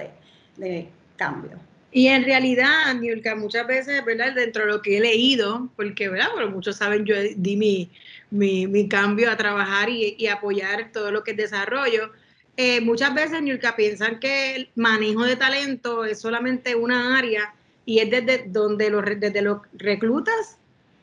de 0.56 0.88
cambio. 1.16 1.58
Y 1.90 2.08
en 2.08 2.25
realidad, 2.25 2.94
Niurka, 2.94 3.34
muchas 3.34 3.66
veces, 3.66 4.04
¿verdad? 4.04 4.34
Dentro 4.34 4.66
de 4.66 4.72
lo 4.72 4.82
que 4.82 4.98
he 4.98 5.00
leído, 5.00 5.68
porque, 5.75 6.08
¿verdad? 6.08 6.28
Bueno, 6.34 6.50
muchos 6.50 6.76
saben, 6.76 7.06
yo 7.06 7.14
di 7.37 7.56
mi, 7.56 7.90
mi, 8.30 8.88
cambio 8.88 9.30
a 9.30 9.37
trabajar 9.37 9.88
y, 9.88 10.26
apoyar 10.26 10.92
todo 10.92 11.10
lo 11.10 11.25
que 11.25 11.30
es 11.30 11.37
desarrollo. 11.38 12.12
Eh, 12.58 12.82
muchas 12.82 13.14
veces, 13.14 13.40
Niurka, 13.40 13.75
piensan 13.75 14.20
que 14.20 14.56
el 14.56 14.70
manejo 14.75 15.25
de 15.25 15.37
talento 15.37 16.04
es 16.04 16.20
solamente 16.20 16.75
una 16.75 17.16
área 17.16 17.54
y 17.87 18.00
es 18.00 18.10
desde 18.10 18.44
donde 18.48 18.90
lo, 18.90 19.00
desde 19.00 19.42
reclutas, 19.72 20.58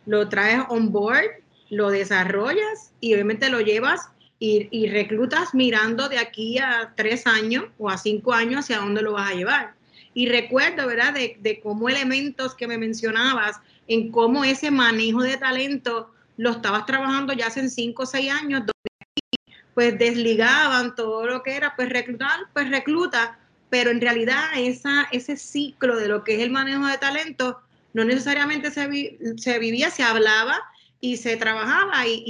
lo 0.06 0.30
traes 0.30 0.62
on 0.70 0.92
board, 0.92 1.32
lo 1.70 1.90
desarrollas 1.90 2.92
y 3.00 3.14
obviamente 3.14 3.50
lo 3.50 3.62
llevas 3.62 4.10
y, 4.40 4.68
y 4.72 4.90
reclutas 4.90 5.54
mirando 5.54 6.10
de 6.10 6.20
aquí 6.20 6.60
a 6.60 6.94
tres 6.96 7.26
años 7.26 7.66
o 7.78 7.90
a 7.90 7.98
cinco 7.98 8.34
años 8.34 8.62
hacia 8.62 8.78
dónde 8.78 9.02
lo 9.02 9.14
vas 9.14 9.32
a 9.32 9.36
llevar 9.36 9.76
y 10.16 10.30
recuerdo, 10.30 10.88
¿verdad?, 10.88 11.14
de, 11.14 11.60
cómo 11.62 11.90
elementos 11.90 12.56
que 12.56 12.68
me 12.68 12.78
mencionabas, 12.80 13.60
en 13.88 14.12
cómo 14.12 14.46
ese 14.46 14.72
manejo 14.72 15.22
de 15.22 15.38
talento 15.38 16.10
lo 16.38 16.52
estabas 16.52 16.86
trabajando 16.86 17.34
ya 17.34 17.48
hace 17.48 17.70
cinco 17.70 18.04
o 18.04 18.06
seis 18.06 18.32
años, 18.32 18.62
donde 18.62 18.72
pues 19.74 20.00
desligaban 20.00 20.96
todo 20.96 21.28
lo 21.28 21.44
que 21.44 21.58
era, 21.58 21.76
pues 21.76 21.90
reclutar, 21.90 22.40
pues 22.54 22.70
recluta, 22.70 23.38
pero 23.70 23.92
en 23.92 24.00
realidad 24.00 24.46
esa, 24.56 25.06
ese 25.12 25.36
ciclo 25.36 25.98
de 25.98 26.08
lo 26.08 26.24
que 26.24 26.36
es 26.36 26.42
el 26.42 26.50
manejo 26.50 26.88
de 26.88 26.98
talento 26.98 27.60
no 27.94 28.06
necesariamente 28.06 28.72
se, 28.72 29.18
se 29.36 29.60
vivía, 29.60 29.90
se 29.90 30.04
hablaba 30.04 30.62
y 31.02 31.18
se 31.18 31.38
trabajaba 31.38 32.08
y, 32.08 32.24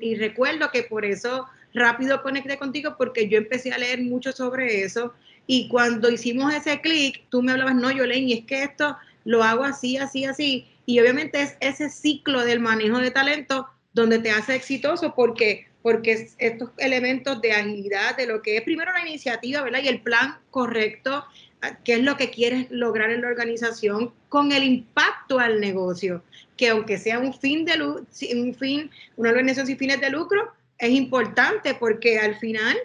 y, 0.00 0.14
recuerdo 0.16 0.70
que 0.72 0.82
por 0.82 1.04
eso 1.04 1.46
rápido 1.74 2.22
conecté 2.22 2.58
contigo 2.58 2.96
porque 2.96 3.28
yo 3.28 3.38
empecé 3.38 3.72
a 3.72 3.78
leer 3.78 4.02
mucho 4.02 4.32
sobre 4.32 4.82
eso 4.82 5.14
y 5.46 5.68
cuando 5.68 6.10
hicimos 6.10 6.52
ese 6.52 6.80
clic, 6.80 7.24
tú 7.30 7.42
me 7.42 7.52
hablabas, 7.52 7.76
no, 7.76 7.90
Yolene, 7.90 8.26
y 8.26 8.32
es 8.32 8.44
que 8.44 8.64
esto 8.64 8.96
lo 9.24 9.44
hago 9.44 9.64
así, 9.64 9.96
así, 9.96 10.24
así. 10.24 10.66
Y 10.86 10.98
obviamente 11.00 11.40
es 11.40 11.56
ese 11.60 11.88
ciclo 11.88 12.44
del 12.44 12.60
manejo 12.60 12.98
de 12.98 13.10
talento 13.10 13.68
donde 13.92 14.18
te 14.18 14.30
hace 14.30 14.54
exitoso 14.54 15.14
porque, 15.14 15.66
porque 15.82 16.28
estos 16.38 16.70
elementos 16.78 17.40
de 17.40 17.52
agilidad, 17.52 18.16
de 18.16 18.26
lo 18.26 18.42
que 18.42 18.56
es 18.56 18.62
primero 18.62 18.92
la 18.92 19.06
iniciativa, 19.08 19.62
¿verdad? 19.62 19.80
Y 19.82 19.88
el 19.88 20.00
plan 20.00 20.38
correcto, 20.50 21.24
ah, 21.62 21.78
qué 21.84 21.94
es 21.94 22.02
lo 22.02 22.16
que 22.16 22.30
quieres 22.30 22.66
lograr 22.70 23.10
en 23.10 23.22
la 23.22 23.28
organización 23.28 24.12
con 24.28 24.52
el 24.52 24.64
impacto 24.64 25.38
al 25.38 25.60
negocio, 25.60 26.22
que 26.56 26.70
aunque 26.70 26.98
sea 26.98 27.18
un 27.18 27.34
fin 27.34 27.64
de 27.64 27.80
un 27.82 28.54
fin, 28.54 28.90
una 29.16 29.30
organización 29.30 29.66
sin 29.66 29.78
fines 29.78 30.00
de 30.00 30.10
lucro, 30.10 30.52
es 30.78 30.90
importante 30.90 31.74
porque 31.74 32.18
al 32.18 32.36
final 32.36 32.76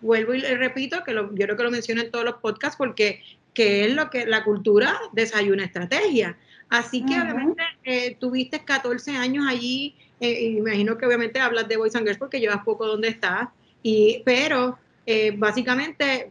vuelvo 0.00 0.34
y 0.34 0.40
le 0.40 0.56
repito 0.56 1.02
que 1.04 1.14
yo 1.14 1.28
creo 1.28 1.56
que 1.56 1.62
lo 1.62 1.70
menciono 1.70 2.02
en 2.02 2.10
todos 2.10 2.24
los 2.24 2.34
podcasts 2.36 2.76
porque 2.76 3.22
que 3.54 3.84
es 3.84 3.94
lo 3.94 4.10
que 4.10 4.26
la 4.26 4.44
cultura 4.44 4.98
desayuna 5.12 5.64
estrategia. 5.64 6.36
Así 6.70 7.04
que 7.04 7.20
obviamente 7.20 7.62
eh, 7.84 8.16
tuviste 8.18 8.64
14 8.64 9.16
años 9.16 9.46
allí, 9.46 9.94
eh, 10.20 10.54
imagino 10.56 10.96
que 10.96 11.04
obviamente 11.04 11.38
hablas 11.38 11.68
de 11.68 11.76
Boys 11.76 11.94
and 11.94 12.06
Girls 12.06 12.18
porque 12.18 12.40
llevas 12.40 12.64
poco 12.64 12.86
donde 12.86 13.08
estás, 13.08 13.48
y, 13.82 14.22
pero 14.24 14.78
eh, 15.04 15.34
básicamente 15.36 16.30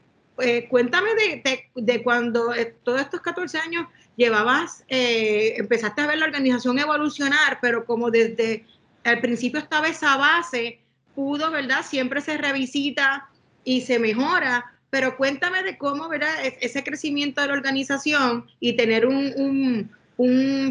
cuéntame 0.69 1.10
de, 1.13 1.69
de, 1.75 2.01
cuando 2.01 2.51
todos 2.81 3.01
estos 3.01 3.21
14 3.21 3.60
años 3.60 3.86
llevabas, 4.21 4.83
empezaste 4.87 6.01
a 6.01 6.07
ver 6.07 6.19
la 6.19 6.25
organización 6.25 6.77
evolucionar, 6.77 7.57
pero 7.61 7.85
como 7.85 8.11
desde 8.11 8.65
al 9.03 9.19
principio 9.19 9.59
estaba 9.59 9.87
esa 9.87 10.15
base, 10.17 10.79
pudo, 11.15 11.49
¿verdad? 11.49 11.83
Siempre 11.83 12.21
se 12.21 12.37
revisita 12.37 13.29
y 13.63 13.81
se 13.81 13.97
mejora, 13.97 14.65
pero 14.91 15.17
cuéntame 15.17 15.63
de 15.63 15.77
cómo, 15.77 16.07
¿verdad? 16.07 16.33
Ese 16.59 16.83
crecimiento 16.83 17.41
de 17.41 17.47
la 17.47 17.53
organización 17.53 18.45
y 18.59 18.73
tener 18.73 19.07
un, 19.07 19.89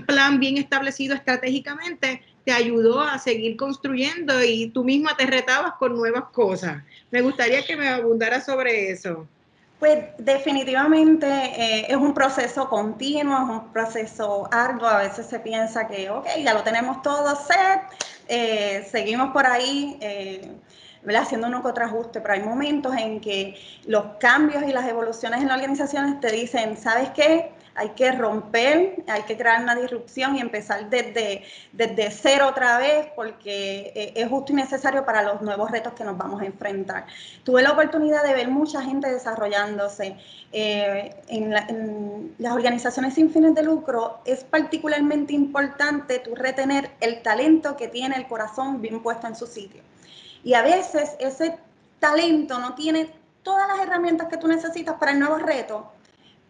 plan 0.06 0.38
bien 0.38 0.58
establecido 0.58 1.16
estratégicamente 1.16 2.22
te 2.44 2.52
ayudó 2.52 3.00
a 3.00 3.18
seguir 3.18 3.56
construyendo 3.56 4.44
y 4.44 4.68
tú 4.68 4.84
misma 4.84 5.16
te 5.16 5.26
retabas 5.26 5.72
con 5.76 5.96
nuevas 5.96 6.26
cosas. 6.32 6.84
Me 7.10 7.20
gustaría 7.20 7.64
que 7.64 7.76
me 7.76 7.88
abundara 7.88 8.40
sobre 8.40 8.92
eso. 8.92 9.26
Pues 9.80 9.98
definitivamente 10.18 11.26
eh, 11.26 11.86
es 11.88 11.96
un 11.96 12.12
proceso 12.12 12.68
continuo, 12.68 13.34
es 13.34 13.48
un 13.48 13.72
proceso 13.72 14.46
arduo. 14.52 14.86
A 14.86 14.98
veces 14.98 15.26
se 15.26 15.40
piensa 15.40 15.88
que, 15.88 16.10
ok, 16.10 16.26
ya 16.44 16.52
lo 16.52 16.62
tenemos 16.62 17.00
todo 17.00 17.34
set, 17.34 17.80
eh, 18.28 18.86
seguimos 18.90 19.30
por 19.32 19.46
ahí. 19.46 19.98
Eh, 20.00 20.52
haciendo 21.18 21.46
un 21.46 21.54
otro 21.54 21.82
ajuste, 21.82 22.20
pero 22.20 22.34
hay 22.34 22.42
momentos 22.42 22.94
en 22.94 23.22
que 23.22 23.58
los 23.86 24.04
cambios 24.18 24.62
y 24.64 24.70
las 24.70 24.86
evoluciones 24.86 25.40
en 25.40 25.48
las 25.48 25.56
organizaciones 25.56 26.20
te 26.20 26.30
dicen, 26.30 26.76
¿sabes 26.76 27.08
qué? 27.10 27.52
Hay 27.74 27.90
que 27.90 28.12
romper, 28.12 29.02
hay 29.06 29.22
que 29.22 29.36
crear 29.36 29.62
una 29.62 29.74
disrupción 29.74 30.36
y 30.36 30.40
empezar 30.40 30.90
desde, 30.90 31.44
desde 31.72 32.10
cero 32.10 32.46
otra 32.48 32.78
vez 32.78 33.08
porque 33.14 33.92
eh, 33.94 34.12
es 34.16 34.28
justo 34.28 34.52
y 34.52 34.56
necesario 34.56 35.04
para 35.04 35.22
los 35.22 35.40
nuevos 35.42 35.70
retos 35.70 35.92
que 35.94 36.04
nos 36.04 36.16
vamos 36.16 36.42
a 36.42 36.46
enfrentar. 36.46 37.06
Tuve 37.44 37.62
la 37.62 37.72
oportunidad 37.72 38.24
de 38.24 38.34
ver 38.34 38.48
mucha 38.48 38.82
gente 38.82 39.10
desarrollándose 39.10 40.16
eh, 40.52 41.14
en, 41.28 41.52
en, 41.52 42.34
las 42.38 42.54
organizaciones 42.54 43.14
sin 43.14 43.30
fines 43.30 43.54
de 43.54 43.62
lucro. 43.62 44.20
Es 44.24 44.44
particularmente 44.44 45.32
importante 45.32 46.18
tu 46.18 46.34
retener 46.34 46.90
el 47.00 47.22
talento 47.22 47.76
que 47.76 47.88
tiene 47.88 48.16
el 48.16 48.26
corazón 48.26 48.80
bien 48.80 49.02
puesto 49.02 49.26
en 49.26 49.36
su 49.36 49.46
sitio. 49.46 49.82
Y 50.42 50.54
a 50.54 50.62
veces 50.62 51.16
ese 51.18 51.58
talento 51.98 52.58
no 52.58 52.74
tiene 52.74 53.10
todas 53.42 53.68
las 53.68 53.80
herramientas 53.80 54.28
que 54.28 54.36
tú 54.36 54.48
necesitas 54.48 54.96
para 54.96 55.12
el 55.12 55.18
nuevo 55.18 55.36
reto, 55.36 55.92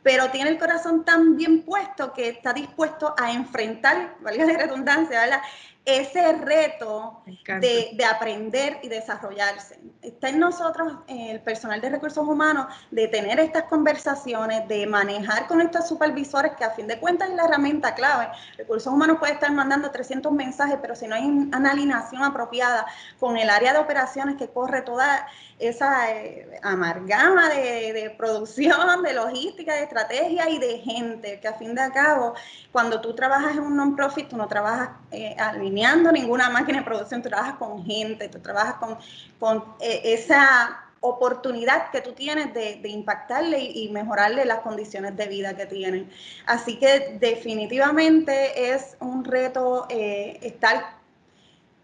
pero 0.03 0.31
tiene 0.31 0.51
el 0.51 0.59
corazón 0.59 1.05
tan 1.05 1.37
bien 1.37 1.63
puesto 1.63 2.13
que 2.13 2.29
está 2.29 2.53
dispuesto 2.53 3.15
a 3.19 3.33
enfrentar, 3.33 4.17
valga 4.21 4.45
la 4.45 4.59
redundancia, 4.59 5.21
¿verdad? 5.21 5.43
Ese 5.85 6.33
reto 6.35 7.23
de, 7.27 8.05
aprender 8.05 8.79
y 8.83 8.89
desarrollarse. 8.89 9.81
Está 10.03 10.29
en 10.29 10.39
nosotros, 10.39 10.93
el 11.09 11.41
personal 11.41 11.81
de 11.81 11.91
recursos 11.91 12.27
humanos, 12.27 12.67
de 12.91 13.09
tener 13.09 13.41
estas 13.41 13.65
conversaciones, 13.65 14.69
de 14.69 14.87
manejar 14.87 15.47
con 15.47 15.61
estos 15.61 15.89
supervisores, 15.89 16.53
que 16.57 16.65
a 16.65 16.71
fin 16.71 16.87
de 16.87 16.99
cuentas 17.01 17.31
es 17.31 17.37
la 17.37 17.45
herramienta 17.45 17.95
clave. 17.95 18.29
Recursos 18.59 18.93
humanos 18.93 19.19
puede 19.19 19.33
estar 19.33 19.51
mandando 19.53 19.91
300 19.91 20.31
mensajes, 20.33 20.79
pero 20.83 20.95
si 20.95 21.07
no 21.07 21.15
hay 21.15 21.25
una 21.25 21.71
alineación 21.71 22.23
apropiada 22.23 22.87
con 23.19 23.37
el 23.37 23.49
área 23.49 23.73
de 23.73 23.79
operaciones 23.79 24.37
que 24.37 24.49
corre 24.49 24.83
toda 24.83 25.27
esa 25.59 26.11
eh, 26.13 26.59
amargama 26.63 27.49
de, 27.49 27.93
de, 27.93 28.11
producción, 28.11 29.03
de 29.03 29.13
logística, 29.15 29.75
de 29.75 29.85
estrategia 29.85 30.49
y 30.51 30.59
de 30.59 30.79
gente, 30.79 31.41
que 31.41 31.49
a 31.49 31.55
fin 31.55 31.75
de 31.75 31.91
cabo, 31.93 32.35
cuando 32.71 33.01
tú 33.01 33.15
trabajas 33.15 33.57
en 33.57 33.61
un 33.61 33.77
non-profit, 33.77 34.29
tú 34.29 34.37
no 34.37 34.47
trabajas 34.47 34.91
eh, 35.13 35.37
alineando 35.39 36.13
ninguna 36.13 36.51
máquina 36.51 36.79
de 36.79 36.85
producción, 36.85 37.23
tú 37.23 37.29
trabajas 37.29 37.57
con 37.57 37.85
gente, 37.85 38.29
tú 38.29 38.39
trabajas 38.41 38.75
con, 38.75 38.99
con 39.39 39.65
eh, 39.81 40.01
esa 40.05 40.85
oportunidad 41.01 41.91
que 41.91 42.03
tú 42.03 42.13
tienes 42.13 42.53
de, 42.53 42.81
impactarle 42.85 43.59
y, 43.59 43.89
mejorarle 43.89 44.45
las 44.45 44.61
condiciones 44.61 45.17
de 45.17 45.29
vida 45.29 45.57
que 45.57 45.67
tienen. 45.67 46.11
Así 46.47 46.79
que 46.79 47.17
definitivamente 47.19 48.73
es 48.73 48.97
un 49.01 49.25
reto 49.25 49.87
estar 49.89 51.01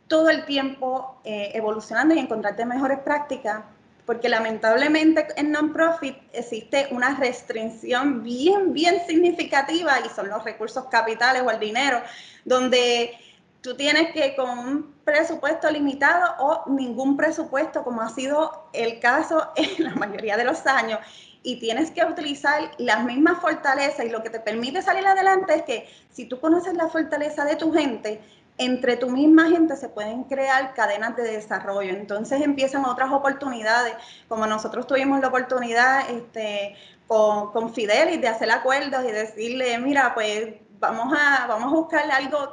todo 0.08 0.30
el 0.30 0.44
tiempo 0.44 1.16
eh, 1.24 1.50
evolucionando 1.54 2.14
y 2.14 2.18
encontrarte 2.18 2.64
mejores 2.64 2.98
prácticas, 3.00 3.64
porque 4.06 4.28
lamentablemente 4.28 5.26
en 5.36 5.50
non-profit 5.50 6.16
existe 6.32 6.86
una 6.92 7.16
restricción 7.16 8.22
bien, 8.22 8.72
bien 8.72 9.02
significativa 9.06 9.98
y 10.00 10.08
son 10.08 10.28
los 10.28 10.44
recursos 10.44 10.84
capitales 10.86 11.42
o 11.42 11.50
el 11.50 11.58
dinero, 11.58 12.00
donde 12.44 13.18
tú 13.60 13.76
tienes 13.76 14.12
que 14.12 14.36
con 14.36 14.58
un 14.58 14.94
presupuesto 15.04 15.68
limitado 15.70 16.36
o 16.38 16.70
ningún 16.70 17.16
presupuesto, 17.16 17.82
como 17.82 18.00
ha 18.00 18.08
sido 18.08 18.68
el 18.72 19.00
caso 19.00 19.50
en 19.56 19.84
la 19.84 19.94
mayoría 19.96 20.36
de 20.36 20.44
los 20.44 20.64
años, 20.66 21.00
y 21.42 21.60
tienes 21.60 21.90
que 21.92 22.04
utilizar 22.04 22.72
las 22.78 23.04
mismas 23.04 23.40
fortalezas 23.40 24.04
y 24.04 24.10
lo 24.10 24.22
que 24.22 24.30
te 24.30 24.40
permite 24.40 24.82
salir 24.82 25.06
adelante 25.06 25.54
es 25.54 25.62
que 25.62 25.88
si 26.12 26.24
tú 26.26 26.40
conoces 26.40 26.74
la 26.74 26.88
fortaleza 26.88 27.44
de 27.44 27.54
tu 27.54 27.72
gente, 27.72 28.20
entre 28.58 28.96
tu 28.96 29.10
misma 29.10 29.50
gente 29.50 29.76
se 29.76 29.88
pueden 29.88 30.24
crear 30.24 30.72
cadenas 30.74 31.16
de 31.16 31.24
desarrollo. 31.24 31.92
Entonces 31.92 32.40
empiezan 32.40 32.84
otras 32.84 33.12
oportunidades, 33.12 33.94
como 34.28 34.46
nosotros 34.46 34.86
tuvimos 34.86 35.20
la 35.20 35.28
oportunidad 35.28 36.10
este, 36.10 36.74
con, 37.06 37.52
con 37.52 37.74
Fidelis 37.74 38.20
de 38.20 38.28
hacer 38.28 38.50
acuerdos 38.50 39.04
y 39.04 39.12
decirle, 39.12 39.78
mira, 39.78 40.14
pues 40.14 40.54
vamos 40.78 41.14
a, 41.18 41.46
vamos 41.46 41.72
a 41.72 41.76
buscar 41.76 42.10
algo 42.10 42.52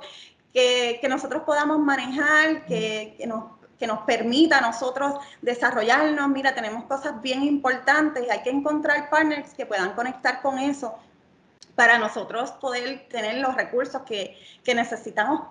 que, 0.53 1.00
nosotros 1.10 1.43
podamos 1.43 1.79
manejar, 1.79 2.65
que, 2.65 3.15
que, 3.17 3.25
nos, 3.25 3.45
que 3.79 3.88
nos 3.88 4.00
permita 4.00 4.60
a 4.60 4.62
nosotros 4.62 5.15
desarrollarnos. 5.41 6.29
Mira, 6.29 6.53
tenemos 6.53 6.83
cosas 6.86 7.22
bien 7.22 7.43
importantes 7.43 8.29
hay 8.29 8.43
que 8.43 8.50
encontrar 8.50 9.10
partners 9.10 9.53
que 9.53 9.65
puedan 9.65 9.93
conectar 9.93 10.41
con 10.41 10.60
eso 10.60 10.95
para 11.75 11.98
nosotros 11.98 12.51
poder 12.51 13.07
tener 13.10 13.38
los 13.38 13.55
recursos 13.55 14.03
que, 14.03 14.38
que 14.63 14.75
necesitamos 14.75 15.41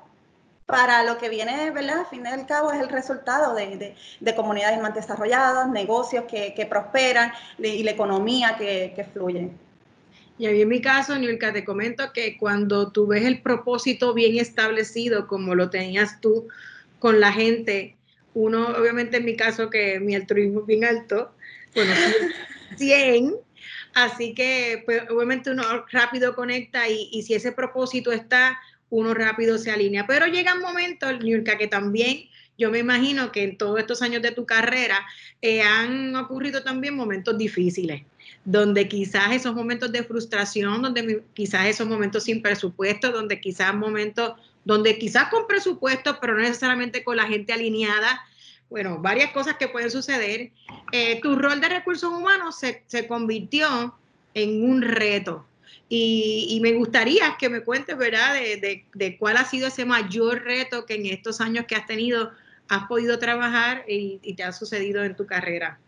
para 0.66 1.02
lo 1.04 1.18
que 1.18 1.28
viene, 1.28 1.70
¿verdad? 1.70 2.00
Al 2.00 2.06
fin 2.06 2.24
y 2.24 2.28
al 2.28 2.46
cabo 2.46 2.72
es 2.72 2.80
el 2.80 2.88
resultado 2.88 3.54
de, 3.54 3.94
de, 4.20 4.34
comunidades 4.34 4.80
más 4.80 4.94
desarrolladas, 4.94 5.68
negocios 5.68 6.24
que, 6.30 6.54
que 6.54 6.66
prosperan 6.66 7.32
y 7.58 7.82
la 7.82 7.90
economía 7.90 8.56
que, 8.56 8.92
que 8.94 9.04
fluye. 9.04 9.50
Y 10.38 10.46
a 10.46 10.50
mí 10.50 10.62
en 10.62 10.68
mi 10.68 10.80
caso, 10.80 11.16
Nilka, 11.18 11.52
te 11.52 11.64
comento 11.64 12.12
que 12.12 12.36
cuando 12.38 12.90
tú 12.90 13.06
ves 13.06 13.24
el 13.24 13.42
propósito 13.42 14.14
bien 14.14 14.38
establecido, 14.38 15.26
como 15.26 15.54
lo 15.54 15.70
tenías 15.70 16.20
tú 16.20 16.48
con 16.98 17.20
la 17.20 17.32
gente, 17.32 17.96
uno, 18.34 18.68
obviamente 18.68 19.18
en 19.18 19.24
mi 19.24 19.36
caso, 19.36 19.68
que 19.68 20.00
mi 20.00 20.14
altruismo 20.14 20.60
es 20.60 20.66
bien 20.66 20.84
alto, 20.84 21.32
bueno, 21.74 21.92
100, 22.76 23.34
así 23.94 24.34
que 24.34 24.82
pues, 24.86 25.02
obviamente 25.10 25.50
uno 25.50 25.62
rápido 25.90 26.34
conecta 26.34 26.88
y, 26.88 27.08
y 27.12 27.22
si 27.22 27.34
ese 27.34 27.52
propósito 27.52 28.10
está, 28.10 28.58
uno 28.92 29.14
rápido 29.14 29.56
se 29.58 29.70
alinea. 29.70 30.06
Pero 30.06 30.26
llega 30.26 30.54
un 30.54 30.60
momento, 30.60 31.10
Nurka, 31.12 31.56
que 31.56 31.66
también 31.66 32.28
yo 32.58 32.70
me 32.70 32.78
imagino 32.78 33.32
que 33.32 33.42
en 33.42 33.56
todos 33.56 33.80
estos 33.80 34.02
años 34.02 34.20
de 34.20 34.32
tu 34.32 34.44
carrera 34.44 35.04
eh, 35.40 35.62
han 35.62 36.14
ocurrido 36.14 36.62
también 36.62 36.94
momentos 36.94 37.36
difíciles, 37.38 38.02
donde 38.44 38.88
quizás 38.88 39.32
esos 39.32 39.54
momentos 39.54 39.90
de 39.92 40.04
frustración, 40.04 40.82
donde 40.82 41.24
quizás 41.32 41.66
esos 41.66 41.88
momentos 41.88 42.24
sin 42.24 42.42
presupuesto, 42.42 43.10
donde 43.10 43.40
quizás 43.40 43.74
momentos, 43.74 44.34
donde 44.64 44.98
quizás 44.98 45.30
con 45.30 45.46
presupuesto, 45.46 46.18
pero 46.20 46.34
no 46.34 46.40
necesariamente 46.40 47.02
con 47.02 47.16
la 47.16 47.26
gente 47.26 47.54
alineada, 47.54 48.20
bueno, 48.68 48.98
varias 48.98 49.32
cosas 49.32 49.56
que 49.56 49.68
pueden 49.68 49.90
suceder. 49.90 50.50
Eh, 50.92 51.18
tu 51.22 51.36
rol 51.36 51.62
de 51.62 51.68
recursos 51.70 52.12
humanos 52.12 52.58
se, 52.58 52.82
se 52.86 53.06
convirtió 53.06 53.94
en 54.34 54.64
un 54.70 54.82
reto 54.82 55.46
y, 55.94 56.58
me 56.62 56.72
gustaría 56.72 57.36
que 57.38 57.50
me 57.50 57.60
cuentes, 57.60 57.98
¿verdad?, 57.98 58.32
de, 58.34 59.16
cuál 59.18 59.36
ha 59.36 59.44
sido 59.44 59.68
ese 59.68 59.84
mayor 59.84 60.42
reto 60.42 60.86
que 60.86 60.94
en 60.94 61.04
estos 61.04 61.42
años 61.42 61.66
que 61.66 61.74
has 61.74 61.86
tenido 61.86 62.30
has 62.68 62.86
podido 62.86 63.18
trabajar 63.18 63.84
y, 63.86 64.18
te 64.34 64.42
ha 64.42 64.52
sucedido 64.52 65.04
en 65.04 65.14
tu 65.14 65.26
carrera. 65.26 65.78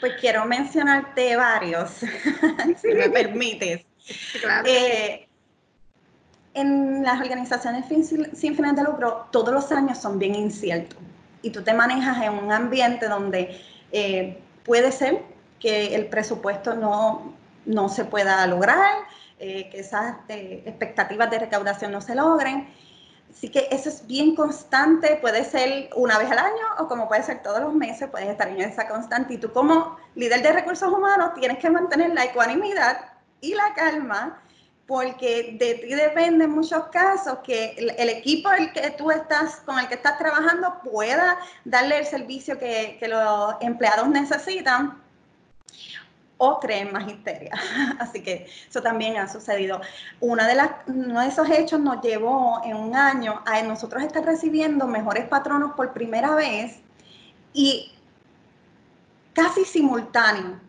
Pues 0.00 0.14
quiero 0.20 0.44
mencionarte 0.44 1.36
varios, 1.36 1.90
si 2.82 2.88
me 2.88 3.08
permites. 3.08 3.84
Claro. 4.40 4.68
Eh, 4.68 5.26
en 6.54 7.02
las 7.02 7.20
organizaciones 7.20 7.86
sin 7.88 8.54
fines 8.54 8.76
de 8.76 8.84
lucro, 8.84 9.26
todos 9.32 9.52
los 9.52 9.72
años 9.72 9.98
son 9.98 10.20
bien 10.20 10.36
inciertos 10.36 10.96
y 11.42 11.50
tú 11.50 11.62
te 11.62 11.74
manejas 11.74 12.22
en 12.22 12.34
un 12.34 12.52
ambiente 12.52 13.08
donde 13.08 13.60
eh, 13.90 14.38
puede 14.64 14.92
ser 14.92 15.22
que 15.58 15.94
el 15.96 16.06
presupuesto 16.06 16.74
no, 16.74 17.35
no 17.66 17.88
se 17.88 18.04
pueda 18.04 18.46
lograr, 18.46 19.04
eh, 19.38 19.68
que 19.70 19.80
esas 19.80 20.16
eh, 20.28 20.62
expectativas 20.64 21.30
de 21.30 21.40
recaudación 21.40 21.92
no 21.92 22.00
se 22.00 22.14
logren. 22.14 22.68
Así 23.30 23.50
que 23.50 23.68
eso 23.70 23.90
es 23.90 24.06
bien 24.06 24.34
constante, 24.34 25.18
puede 25.20 25.44
ser 25.44 25.90
una 25.94 26.16
vez 26.16 26.30
al 26.30 26.38
año 26.38 26.64
o 26.78 26.88
como 26.88 27.06
puede 27.06 27.22
ser 27.22 27.42
todos 27.42 27.60
los 27.60 27.74
meses, 27.74 28.08
puedes 28.08 28.28
estar 28.28 28.48
en 28.48 28.62
esa 28.62 28.88
constante. 28.88 29.34
Y 29.34 29.38
tú 29.38 29.52
como 29.52 29.98
líder 30.14 30.42
de 30.42 30.52
recursos 30.52 30.90
humanos 30.90 31.34
tienes 31.34 31.58
que 31.58 31.68
mantener 31.68 32.14
la 32.14 32.24
ecuanimidad 32.24 32.98
y 33.42 33.52
la 33.52 33.74
calma 33.74 34.40
porque 34.86 35.56
de 35.58 35.74
ti 35.74 35.94
depende 35.94 36.44
en 36.44 36.52
muchos 36.52 36.84
casos 36.86 37.38
que 37.44 37.74
el, 37.76 38.08
equipo 38.08 38.50
el 38.52 38.72
que 38.72 38.90
tú 38.92 39.10
estás, 39.10 39.56
con 39.66 39.78
el 39.80 39.88
que 39.88 39.94
estás 39.94 40.16
trabajando 40.16 40.80
pueda 40.82 41.38
darle 41.64 41.98
el 41.98 42.06
servicio 42.06 42.56
que, 42.58 42.96
que 43.00 43.08
los 43.08 43.56
empleados 43.60 44.08
necesitan 44.08 45.02
o 46.38 46.60
creen 46.60 46.92
más 46.92 47.08
histeria. 47.08 47.52
Así 47.98 48.22
que 48.22 48.46
eso 48.68 48.82
también 48.82 49.16
ha 49.16 49.28
sucedido. 49.28 49.80
Una 50.20 50.46
de 50.46 50.54
las, 50.54 50.70
uno 50.86 51.20
de 51.20 51.28
esos 51.28 51.48
hechos 51.48 51.80
nos 51.80 52.02
llevó 52.02 52.60
en 52.64 52.76
un 52.76 52.94
año 52.94 53.42
a 53.46 53.62
nosotros 53.62 54.02
estar 54.02 54.24
recibiendo 54.24 54.86
mejores 54.86 55.26
patronos 55.28 55.72
por 55.74 55.92
primera 55.92 56.34
vez 56.34 56.78
y 57.52 57.92
casi 59.32 59.64
simultáneo 59.64 60.60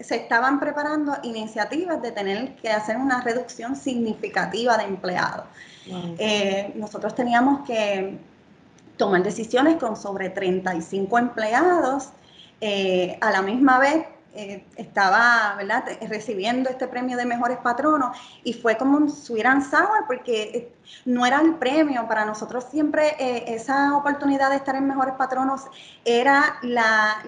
se 0.00 0.16
estaban 0.16 0.60
preparando 0.60 1.16
iniciativas 1.22 2.02
de 2.02 2.12
tener 2.12 2.56
que 2.56 2.70
hacer 2.70 2.96
una 2.96 3.22
reducción 3.22 3.76
significativa 3.76 4.76
de 4.76 4.84
empleados. 4.84 5.46
Eh, 6.18 6.72
nosotros 6.74 7.14
teníamos 7.14 7.66
que 7.66 8.18
tomar 8.96 9.22
decisiones 9.22 9.76
con 9.76 9.96
sobre 9.96 10.30
35 10.30 11.18
empleados. 11.18 12.10
Eh, 12.60 13.18
a 13.20 13.30
la 13.30 13.42
misma 13.42 13.78
vez 13.78 14.06
eh, 14.34 14.64
estaba 14.76 15.54
¿verdad? 15.56 15.84
recibiendo 16.08 16.68
este 16.68 16.88
premio 16.88 17.16
de 17.16 17.24
mejores 17.24 17.58
patronos 17.58 18.16
y 18.42 18.52
fue 18.52 18.76
como 18.76 18.96
un 18.96 19.10
sweet 19.10 19.46
and 19.46 19.62
sour 19.62 20.06
porque 20.06 20.42
eh, 20.42 20.72
no 21.04 21.24
era 21.24 21.40
el 21.40 21.54
premio, 21.54 22.06
para 22.08 22.24
nosotros 22.24 22.64
siempre 22.70 23.14
eh, 23.18 23.44
esa 23.54 23.96
oportunidad 23.96 24.50
de 24.50 24.56
estar 24.56 24.74
en 24.74 24.86
mejores 24.86 25.14
patronos 25.14 25.62
era 26.04 26.56
la, 26.62 27.22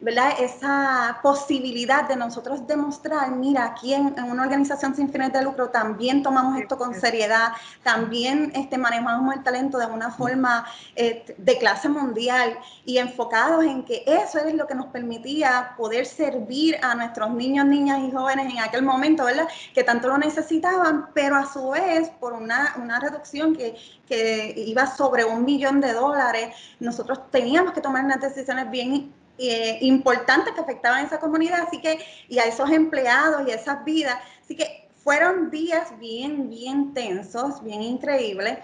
¿verdad? 0.00 0.32
Esa 0.40 1.18
posibilidad 1.22 2.08
de 2.08 2.16
nosotros 2.16 2.66
demostrar, 2.66 3.30
mira, 3.32 3.64
aquí 3.64 3.92
en, 3.92 4.14
una 4.24 4.42
organización 4.42 4.94
sin 4.94 5.10
fines 5.10 5.32
de 5.32 5.42
lucro 5.42 5.68
también 5.68 6.22
tomamos 6.22 6.58
esto 6.58 6.78
con 6.78 6.94
seriedad, 6.94 7.52
también 7.82 8.50
este, 8.54 8.78
manejamos 8.78 9.34
el 9.34 9.42
talento 9.42 9.78
de 9.78 9.86
una 9.86 10.10
forma 10.10 10.64
eh, 10.96 11.34
de 11.36 11.58
clase 11.58 11.88
mundial 11.90 12.58
y 12.86 12.96
enfocados 12.96 13.64
en 13.64 13.84
que 13.84 14.02
eso 14.06 14.38
es 14.38 14.54
lo 14.54 14.66
que 14.66 14.74
nos 14.74 14.86
permitía 14.86 15.74
poder 15.76 16.06
servir 16.06 16.78
a 16.82 16.94
nuestros 16.94 17.30
niños, 17.32 17.66
niñas 17.66 18.00
y 18.00 18.10
jóvenes 18.10 18.52
en 18.52 18.58
aquel 18.60 18.82
momento, 18.82 19.24
¿verdad? 19.24 19.48
Que 19.74 19.84
tanto 19.84 20.08
lo 20.08 20.16
necesitaban, 20.16 21.10
pero 21.12 21.36
a 21.36 21.44
su 21.46 21.70
vez, 21.70 22.08
por 22.20 22.32
una, 22.32 22.74
una 22.82 23.00
reducción 23.00 23.54
que, 23.54 23.76
que 24.08 24.54
iba 24.56 24.86
sobre 24.86 25.24
un 25.26 25.44
millón 25.44 25.80
de 25.80 25.92
dólares, 25.92 26.54
nosotros 26.78 27.30
teníamos 27.30 27.74
que 27.74 27.82
tomar 27.82 28.04
unas 28.04 28.20
decisiones 28.20 28.70
bien 28.70 29.12
eh, 29.42 29.78
importantes 29.80 30.52
que 30.52 30.60
afectaban 30.60 31.02
a 31.02 31.06
esa 31.06 31.18
comunidad, 31.18 31.62
así 31.66 31.80
que, 31.80 31.98
y 32.28 32.38
a 32.38 32.42
esos 32.42 32.70
empleados 32.70 33.48
y 33.48 33.52
a 33.52 33.54
esas 33.54 33.82
vidas. 33.86 34.16
Así 34.44 34.54
que 34.54 34.86
fueron 35.02 35.50
días 35.50 35.98
bien, 35.98 36.50
bien 36.50 36.92
tensos, 36.92 37.62
bien 37.64 37.80
increíbles. 37.80 38.58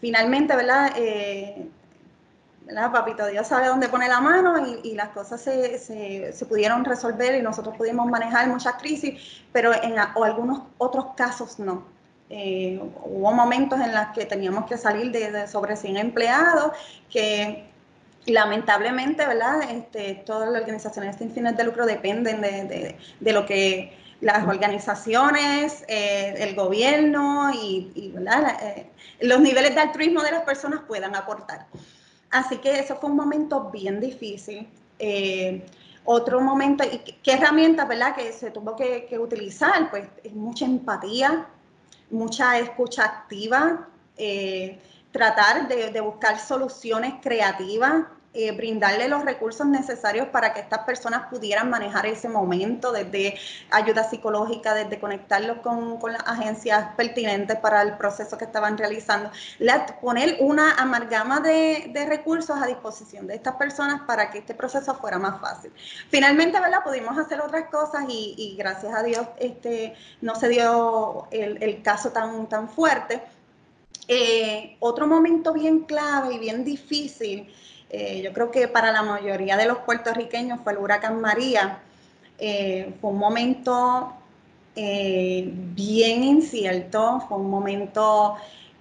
Finalmente, 0.00 0.56
¿verdad? 0.56 0.92
Eh, 0.96 1.68
¿verdad? 2.66 2.90
Papito 2.90 3.26
Dios 3.28 3.46
sabe 3.46 3.68
dónde 3.68 3.88
pone 3.88 4.08
la 4.08 4.20
mano 4.20 4.56
y, 4.82 4.94
las 4.94 5.10
cosas 5.10 5.40
se, 5.40 5.78
se, 5.78 6.46
pudieron 6.46 6.84
resolver 6.84 7.36
y 7.36 7.42
nosotros 7.42 7.76
pudimos 7.76 8.06
manejar 8.08 8.48
muchas 8.48 8.74
crisis, 8.74 9.44
pero 9.52 9.72
en 9.72 9.98
algunos 9.98 10.62
otros 10.78 11.14
casos 11.16 11.60
no. 11.60 11.84
Eh, 12.28 12.78
hubo 13.04 13.32
momentos 13.32 13.80
en 13.80 13.94
los 13.94 14.08
que 14.14 14.26
teníamos 14.26 14.66
que 14.66 14.76
salir 14.76 15.12
de, 15.12 15.30
de 15.30 15.46
sobre 15.46 15.76
100 15.76 15.96
empleados, 15.96 16.72
que 17.08 17.67
lamentablemente, 18.32 19.26
¿verdad? 19.26 19.70
Este, 19.70 20.22
todas 20.26 20.50
las 20.50 20.60
organizaciones 20.60 21.16
sin 21.16 21.30
fines 21.30 21.56
de 21.56 21.64
lucro 21.64 21.86
dependen 21.86 22.40
de, 22.40 22.96
de, 23.20 23.32
lo 23.32 23.46
que 23.46 23.96
las 24.20 24.46
organizaciones, 24.46 25.84
eh, 25.88 26.34
el 26.38 26.54
gobierno 26.54 27.50
y, 27.54 28.12
¿verdad? 28.14 28.58
Eh, 28.62 28.90
los 29.20 29.40
niveles 29.40 29.74
de 29.74 29.80
altruismo 29.80 30.22
de 30.22 30.32
las 30.32 30.42
personas 30.42 30.80
puedan 30.86 31.14
aportar. 31.14 31.66
Así 32.30 32.58
que 32.58 32.78
eso 32.78 32.96
fue 32.96 33.10
un 33.10 33.16
momento 33.16 33.70
bien 33.70 34.00
difícil. 34.00 34.68
Eh, 34.98 35.64
otro 36.04 36.40
momento, 36.40 36.84
y 36.84 36.98
qué 37.22 37.32
herramientas, 37.32 37.86
¿verdad? 37.86 38.14
Que 38.14 38.32
se 38.32 38.50
tuvo 38.50 38.74
que, 38.74 39.06
que 39.06 39.18
utilizar, 39.18 39.90
pues 39.90 40.08
mucha 40.32 40.64
empatía, 40.64 41.46
mucha 42.10 42.58
escucha 42.58 43.04
activa, 43.04 43.88
tratar 45.12 45.68
de, 45.68 45.90
de, 45.90 46.00
buscar 46.00 46.38
soluciones 46.38 47.14
creativas, 47.22 48.06
eh, 48.34 48.52
brindarle 48.52 49.08
los 49.08 49.24
recursos 49.24 49.66
necesarios 49.66 50.28
para 50.28 50.52
que 50.52 50.60
estas 50.60 50.80
personas 50.80 51.26
pudieran 51.28 51.70
manejar 51.70 52.06
ese 52.06 52.28
momento, 52.28 52.92
desde 52.92 53.38
ayuda 53.70 54.04
psicológica, 54.04 54.74
desde 54.74 55.00
conectarlos 55.00 55.58
con, 55.58 55.98
con 55.98 56.12
las 56.12 56.22
agencias 56.26 56.94
pertinentes 56.96 57.56
para 57.58 57.82
el 57.82 57.96
proceso 57.96 58.36
que 58.36 58.44
estaban 58.44 58.76
realizando, 58.76 59.30
poner 60.00 60.36
una 60.40 60.74
amalgama 60.74 61.40
de, 61.40 61.90
de, 61.92 62.06
recursos 62.06 62.56
a 62.60 62.66
disposición 62.66 63.26
de 63.26 63.34
estas 63.34 63.56
personas 63.56 64.02
para 64.06 64.30
que 64.30 64.38
este 64.38 64.54
proceso 64.54 64.94
fuera 64.94 65.18
más 65.18 65.40
fácil. 65.40 65.72
Finalmente, 66.10 66.60
¿verdad? 66.60 66.84
Pudimos 66.84 67.16
hacer 67.18 67.40
otras 67.40 67.68
cosas 67.70 68.04
y, 68.08 68.34
y 68.36 68.56
gracias 68.56 68.94
a 68.94 69.02
Dios 69.02 69.26
este, 69.38 69.94
no 70.20 70.34
se 70.34 70.48
dio 70.48 71.28
el, 71.30 71.62
el 71.62 71.82
caso 71.82 72.10
tan, 72.10 72.48
tan 72.48 72.68
fuerte 72.68 73.22
Eh, 74.10 74.76
otro 74.80 75.06
momento 75.06 75.52
bien 75.52 75.80
clave 75.80 76.34
y 76.34 76.38
bien 76.38 76.64
difícil, 76.64 77.52
eh, 77.90 78.20
yo 78.22 78.32
creo 78.32 78.50
que 78.50 78.68
para 78.68 78.92
la 78.92 79.02
mayoría 79.02 79.56
de 79.56 79.66
los 79.66 79.78
puertorriqueños 79.78 80.60
fue 80.62 80.72
el 80.72 80.78
huracán 80.78 81.20
María. 81.20 81.80
fue 82.38 83.10
un 83.10 83.18
momento 83.18 84.14
bien 84.74 86.22
incierto, 86.22 87.24
fue 87.28 87.38
un 87.38 87.50
momento 87.50 88.36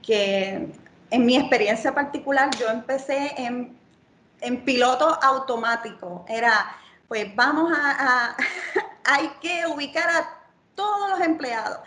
que 0.06 0.68
en 1.10 1.26
mi 1.26 1.36
experiencia 1.36 1.96
particular 1.96 2.50
yo 2.60 2.70
empecé 2.70 3.34
en 3.38 4.64
piloto 4.64 5.18
automático. 5.22 6.26
Era, 6.28 6.76
pues 7.08 7.36
vamos 7.36 7.72
a, 7.76 8.36
hay 9.06 9.30
que 9.42 9.66
ubicar 9.68 10.10
a 10.10 10.38
todos 10.76 11.10
los 11.10 11.22
empleados. 11.22 11.80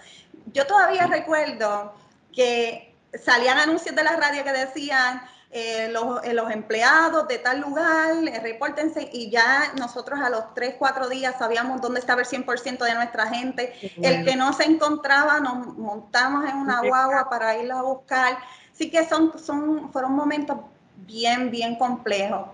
Yo 0.53 0.67
todavía 0.67 1.07
recuerdo 1.07 1.95
que 2.33 2.95
salían 3.23 3.59
anuncios 3.59 3.95
de 3.95 4.05
la 4.05 4.17
radio 4.17 4.45
que 4.45 4.53
decían, 4.53 5.23
eh, 5.53 5.89
los, 5.91 6.23
eh, 6.23 6.33
los, 6.33 6.49
empleados 6.53 7.27
de 7.27 7.39
tal 7.39 7.61
lugar, 7.61 8.15
eh, 8.29 8.39
repórtense 8.41 9.11
y 9.13 9.31
ya 9.31 9.73
nosotros 9.77 10.21
a 10.21 10.31
los 10.31 10.55
3, 10.55 10.77
4 10.79 11.09
días 11.09 11.35
sabíamos 11.41 11.81
dónde 11.81 11.99
estaba 11.99 12.21
el 12.21 12.29
100% 12.29 12.79
de 12.85 12.95
nuestra 12.95 13.27
gente. 13.27 13.73
El 14.01 14.25
que 14.25 14.37
no 14.37 14.53
se 14.53 14.65
encontraba 14.65 15.41
nos 15.41 15.77
montamos 15.77 16.49
en 16.49 16.57
una 16.57 16.83
guagua 16.83 17.29
para 17.29 17.59
irla 17.59 17.81
a 17.81 17.83
buscar. 17.83 18.39
Así 18.73 18.93
que 18.93 19.05
son, 19.09 19.37
son, 19.41 19.91
fueron 19.93 20.13
momentos 20.13 20.57
bien, 20.99 21.51
bien 21.51 21.75
complejos. 21.75 22.47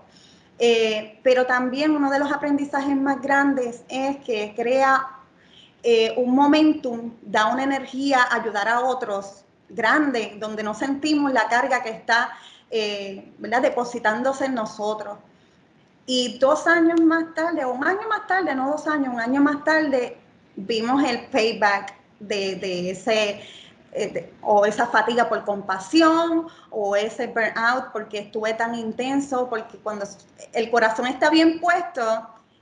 pero 0.57 1.45
también 1.45 1.91
uno 1.91 2.09
de 2.09 2.17
los 2.17 2.31
aprendizajes 2.31 2.95
más 2.95 3.21
grandes 3.21 3.83
es 3.89 4.17
que 4.25 4.55
crea 4.55 5.07
un 6.15 6.33
momentum, 6.33 7.13
da 7.21 7.45
una 7.45 7.63
energía, 7.63 8.27
ayudar 8.31 8.67
a 8.67 8.79
otros 8.79 9.45
grande, 9.69 10.35
donde 10.39 10.63
no 10.63 10.73
sentimos 10.73 11.31
la 11.31 11.47
carga 11.47 11.83
que 11.83 11.89
está 11.89 12.31
eh, 12.69 13.31
¿verdad? 13.37 13.61
depositándose 13.61 14.45
en 14.45 14.55
nosotros. 14.55 15.17
Y 16.05 16.37
dos 16.39 16.67
años 16.67 16.99
más 17.01 17.33
tarde, 17.33 17.65
o 17.65 17.71
un 17.71 17.85
año 17.85 18.07
más 18.09 18.27
tarde, 18.27 18.55
no 18.55 18.71
dos 18.71 18.87
años, 18.87 19.13
un 19.13 19.19
año 19.19 19.41
más 19.41 19.63
tarde, 19.63 20.17
vimos 20.55 21.03
el 21.03 21.27
payback 21.27 21.95
de, 22.19 22.91
ese, 22.91 23.41
eh, 23.91 24.33
o 24.41 24.65
esa 24.65 24.87
fatiga 24.87 25.27
por 25.27 25.43
compasión, 25.43 26.47
o 26.69 26.95
ese 26.95 27.27
burnout 27.27 27.91
porque 27.91 28.19
estuve 28.19 28.53
tan 28.53 28.75
intenso, 28.75 29.49
porque 29.49 29.77
cuando 29.79 30.05
el 30.53 30.71
corazón 30.71 31.07
está 31.07 31.29
bien 31.29 31.59
puesto, 31.59 32.01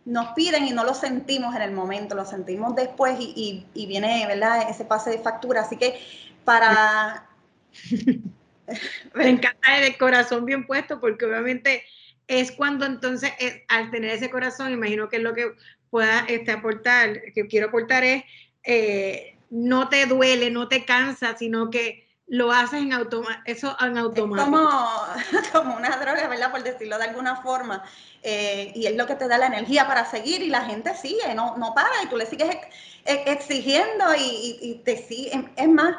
nos 0.06 0.34
piden 0.34 0.68
y 0.68 0.72
no 0.72 0.84
lo 0.84 0.94
sentimos 0.94 1.56
en 1.56 1.62
el 1.63 1.72
momento, 1.72 2.15
lo 2.15 2.26
sentimos 2.26 2.76
después 2.76 3.18
y, 3.20 3.65
y 3.74 3.86
viene 3.86 4.26
¿verdad? 4.28 4.70
ese 4.70 4.86
pase 4.86 5.12
de 5.12 5.20
factura. 5.20 5.62
Así 5.62 5.78
que 5.78 6.00
para 6.44 7.28
Me 9.13 9.30
encanta 9.30 9.78
el 9.78 9.97
corazón 9.97 10.45
bien 10.45 10.65
puesto 10.65 10.99
porque 10.99 11.25
obviamente 11.25 11.84
es 12.28 12.51
cuando 12.51 12.86
entonces 12.86 13.32
al 13.67 13.91
tener 13.91 14.12
ese 14.12 14.30
corazón, 14.30 14.71
imagino 14.71 15.10
que 15.10 15.17
es 15.17 15.21
lo 15.21 15.34
que 15.34 15.54
pueda 15.89 16.25
este, 16.28 16.51
aportar, 16.51 17.21
que 17.34 17.47
quiero 17.47 17.67
aportar 17.67 18.04
es, 18.04 18.23
eh, 18.63 19.38
no 19.49 19.89
te 19.89 20.06
duele, 20.08 20.49
no 20.49 20.67
te 20.67 20.86
cansa, 20.86 21.38
sino 21.38 21.69
que 21.69 22.06
lo 22.28 22.51
haces 22.51 22.82
en 22.82 22.91
automático, 22.93 23.43
eso 23.45 23.78
en 23.80 23.97
automático. 23.97 24.45
Como, 24.45 24.69
como 25.54 25.78
una 25.78 25.95
droga, 25.97 26.28
¿verdad? 26.28 26.51
Por 26.51 26.63
decirlo 26.63 26.97
de 26.97 27.04
alguna 27.04 27.36
forma. 27.38 27.84
Eh, 28.23 28.71
y 28.73 28.88
es 28.88 28.95
lo 28.95 29.06
que 29.06 29.13
te 29.13 29.28
da 29.28 29.38
la 29.38 29.45
energía 29.45 29.86
para 29.86 30.04
seguir 30.06 30.41
y 30.41 30.49
la 30.49 30.65
gente 30.65 30.95
sigue, 30.95 31.36
no, 31.36 31.56
no 31.58 31.75
para 31.75 32.01
y 32.04 32.08
tú 32.08 32.17
le 32.17 32.25
sigues 32.25 32.58
exigiendo 33.06 34.15
y, 34.15 34.58
y 34.60 34.82
te 34.84 34.97
sigue. 34.97 35.32
Es 35.56 35.67
más, 35.67 35.97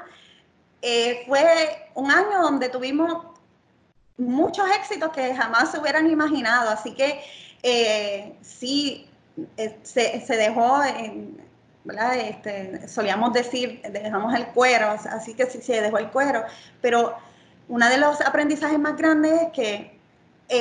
eh, 0.83 1.25
fue 1.27 1.91
un 1.95 2.11
año 2.11 2.43
donde 2.43 2.69
tuvimos 2.69 3.25
muchos 4.19 4.67
éxitos 4.79 5.11
que 5.11 5.35
jamás 5.35 5.71
se 5.71 5.79
hubieran 5.79 6.09
imaginado, 6.11 6.71
así 6.71 6.95
que 6.95 7.23
eh, 7.62 8.37
sí, 8.43 9.09
eh, 9.57 9.79
se, 9.83 10.37
dejó, 10.37 10.81
¿verdad? 11.85 12.17
Este, 12.17 12.89
solíamos 12.89 13.33
decir, 13.33 13.83
dejamos 13.91 14.35
el 14.35 14.47
cuero, 14.49 14.91
así 14.91 15.35
que 15.35 15.47
sí 15.47 15.61
se 15.61 15.81
dejó 15.81 15.99
el 15.99 16.11
cuero, 16.11 16.45
pero 16.81 17.17
uno 17.69 17.89
de 17.89 17.99
los 17.99 18.21
aprendizajes 18.21 18.79
más 18.79 18.97
grandes 18.97 19.43
es 19.43 19.53
que 19.53 19.99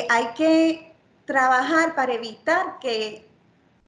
hay 0.09 0.27
que 0.35 0.93
trabajar 1.25 1.95
para 1.95 2.13
evitar 2.13 2.79
que 2.79 3.27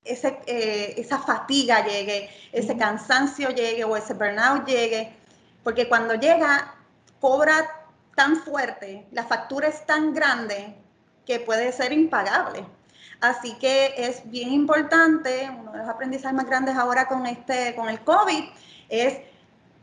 ese, 0.03 0.37
esa 0.45 1.19
fatiga 1.19 1.85
llegue, 1.85 2.29
ese 2.51 2.77
cansancio 2.77 3.49
llegue 3.49 3.83
o 3.83 3.97
ese 3.97 4.13
burnout 4.13 4.65
llegue, 4.65 5.17
porque 5.67 5.89
cuando 5.89 6.13
llega, 6.13 6.75
cobra 7.19 7.55
tan 8.15 8.37
fuerte, 8.37 9.05
la 9.11 9.25
factura 9.25 9.67
es 9.67 9.85
tan 9.85 10.13
grande 10.13 10.73
que 11.25 11.41
puede 11.41 11.73
ser 11.73 11.91
impagable. 11.91 12.63
Así 13.19 13.51
que 13.57 13.93
es 13.97 14.21
bien 14.31 14.53
importante, 14.53 15.51
uno 15.59 15.73
de 15.73 15.79
los 15.79 15.89
aprendizajes 15.89 16.37
más 16.37 16.45
grandes 16.45 16.77
ahora 16.77 17.09
con, 17.09 17.25
este, 17.25 17.75
con 17.75 17.89
el 17.89 17.99
COVID 17.99 18.45
es, 18.87 19.17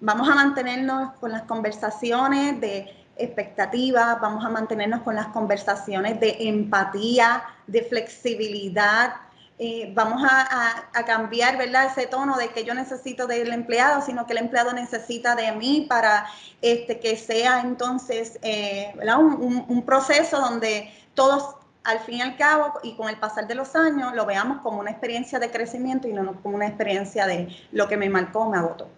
vamos 0.00 0.26
a 0.26 0.34
mantenernos 0.34 1.12
con 1.20 1.32
las 1.32 1.42
conversaciones 1.42 2.58
de 2.62 2.90
expectativas, 3.16 4.18
vamos 4.22 4.42
a 4.42 4.48
mantenernos 4.48 5.02
con 5.02 5.14
las 5.14 5.26
conversaciones 5.26 6.18
de 6.18 6.48
empatía, 6.48 7.44
de 7.66 7.82
flexibilidad, 7.82 9.16
eh, 9.56 9.92
vamos 9.94 10.20
a, 10.28 11.04
cambiar, 11.06 11.56
¿verdad? 11.56 11.86
Ese 11.86 12.08
tono 12.08 12.36
de 12.36 12.48
que 12.48 12.64
yo 12.64 12.74
necesito 12.74 13.26
del 13.28 13.52
empleado, 13.52 14.02
sino 14.02 14.26
que 14.26 14.32
el 14.32 14.38
empleado 14.38 14.72
necesita 14.72 15.36
de 15.36 15.52
mí 15.52 15.86
para 15.88 16.26
este, 16.60 16.98
que 16.98 17.16
sea 17.16 17.60
entonces, 17.60 18.38
eh, 18.42 18.92
Un, 19.16 19.64
un, 19.68 19.82
proceso 19.84 20.40
donde 20.40 20.90
todos 21.14 21.56
al 21.84 22.00
fin 22.00 22.16
y 22.16 22.22
al 22.22 22.36
cabo 22.36 22.80
y 22.82 22.96
con 22.96 23.08
el 23.08 23.16
pasar 23.16 23.46
de 23.46 23.54
los 23.54 23.76
años 23.76 24.14
lo 24.14 24.26
veamos 24.26 24.60
como 24.62 24.80
una 24.80 24.90
experiencia 24.90 25.38
de 25.38 25.50
crecimiento 25.50 26.08
y 26.08 26.12
no 26.14 26.40
como 26.42 26.56
una 26.56 26.66
experiencia 26.66 27.26
de 27.26 27.48
lo 27.70 27.86
que 27.86 27.96
me 27.96 28.08
marcó, 28.08 28.48
me 28.50 28.56
agotó. 28.56 28.88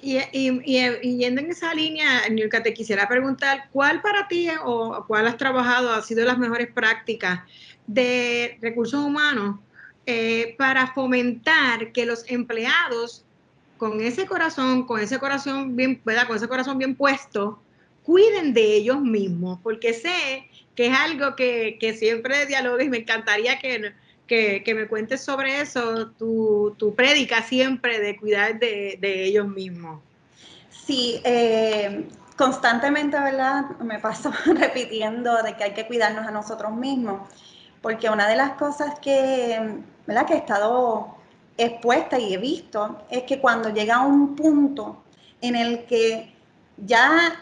Y, 0.00 0.18
y, 0.32 1.16
yendo 1.16 1.42
en 1.42 1.50
esa 1.50 1.72
línea, 1.74 2.28
Nilka, 2.28 2.60
te 2.60 2.74
quisiera 2.74 3.06
preguntar, 3.06 3.68
¿cuál 3.70 4.02
para 4.02 4.26
ti 4.26 4.48
o 4.64 5.04
cuál 5.06 5.28
has 5.28 5.36
trabajado 5.36 5.92
ha 5.92 6.02
sido 6.02 6.24
las 6.24 6.38
mejores 6.38 6.72
prácticas 6.72 7.42
de 7.86 8.58
recursos 8.60 9.00
humanos 9.00 9.60
eh, 10.06 10.54
para 10.58 10.88
fomentar 10.88 11.92
que 11.92 12.06
los 12.06 12.28
empleados 12.28 13.24
con 13.78 14.00
ese 14.00 14.26
corazón, 14.26 14.86
con 14.86 15.00
ese 15.00 15.18
corazón 15.18 15.76
bien, 15.76 16.00
¿verdad? 16.04 16.26
Con 16.26 16.36
ese 16.36 16.48
corazón 16.48 16.78
bien 16.78 16.94
puesto, 16.94 17.60
cuiden 18.02 18.54
de 18.54 18.76
ellos 18.76 19.00
mismos, 19.00 19.58
porque 19.62 19.92
sé 19.92 20.48
que 20.74 20.86
es 20.86 20.96
algo 20.96 21.36
que, 21.36 21.96
siempre 21.98 22.46
dialogo 22.46 22.80
y 22.80 22.88
me 22.88 22.98
encantaría 22.98 23.58
que, 23.58 23.92
que, 24.26 24.74
me 24.74 24.86
cuentes 24.86 25.20
sobre 25.20 25.60
eso, 25.60 26.10
tu, 26.12 26.74
tu 26.78 26.94
prédica 26.94 27.42
siempre 27.42 28.00
de 28.00 28.16
cuidar 28.16 28.58
de, 28.58 28.98
ellos 29.02 29.48
mismos. 29.48 30.00
Sí, 30.70 31.20
eh, 31.24 32.06
constantemente, 32.36 33.18
¿verdad? 33.18 33.78
Me 33.80 33.98
paso 33.98 34.32
repitiendo 34.46 35.42
de 35.42 35.56
que 35.56 35.64
hay 35.64 35.74
que 35.74 35.86
cuidarnos 35.86 36.26
a 36.26 36.30
nosotros 36.30 36.72
mismos, 36.72 37.28
porque 37.82 38.08
una 38.08 38.28
de 38.28 38.36
las 38.36 38.52
cosas 38.52 38.98
que 39.00 39.82
¿verdad? 40.06 40.26
que 40.26 40.34
he 40.34 40.38
estado 40.38 41.16
expuesta 41.58 42.18
y 42.18 42.34
he 42.34 42.38
visto, 42.38 43.02
es 43.10 43.24
que 43.24 43.40
cuando 43.40 43.68
llega 43.68 44.00
un 44.00 44.34
punto 44.34 45.02
en 45.40 45.56
el 45.56 45.84
que 45.84 46.32
ya 46.78 47.34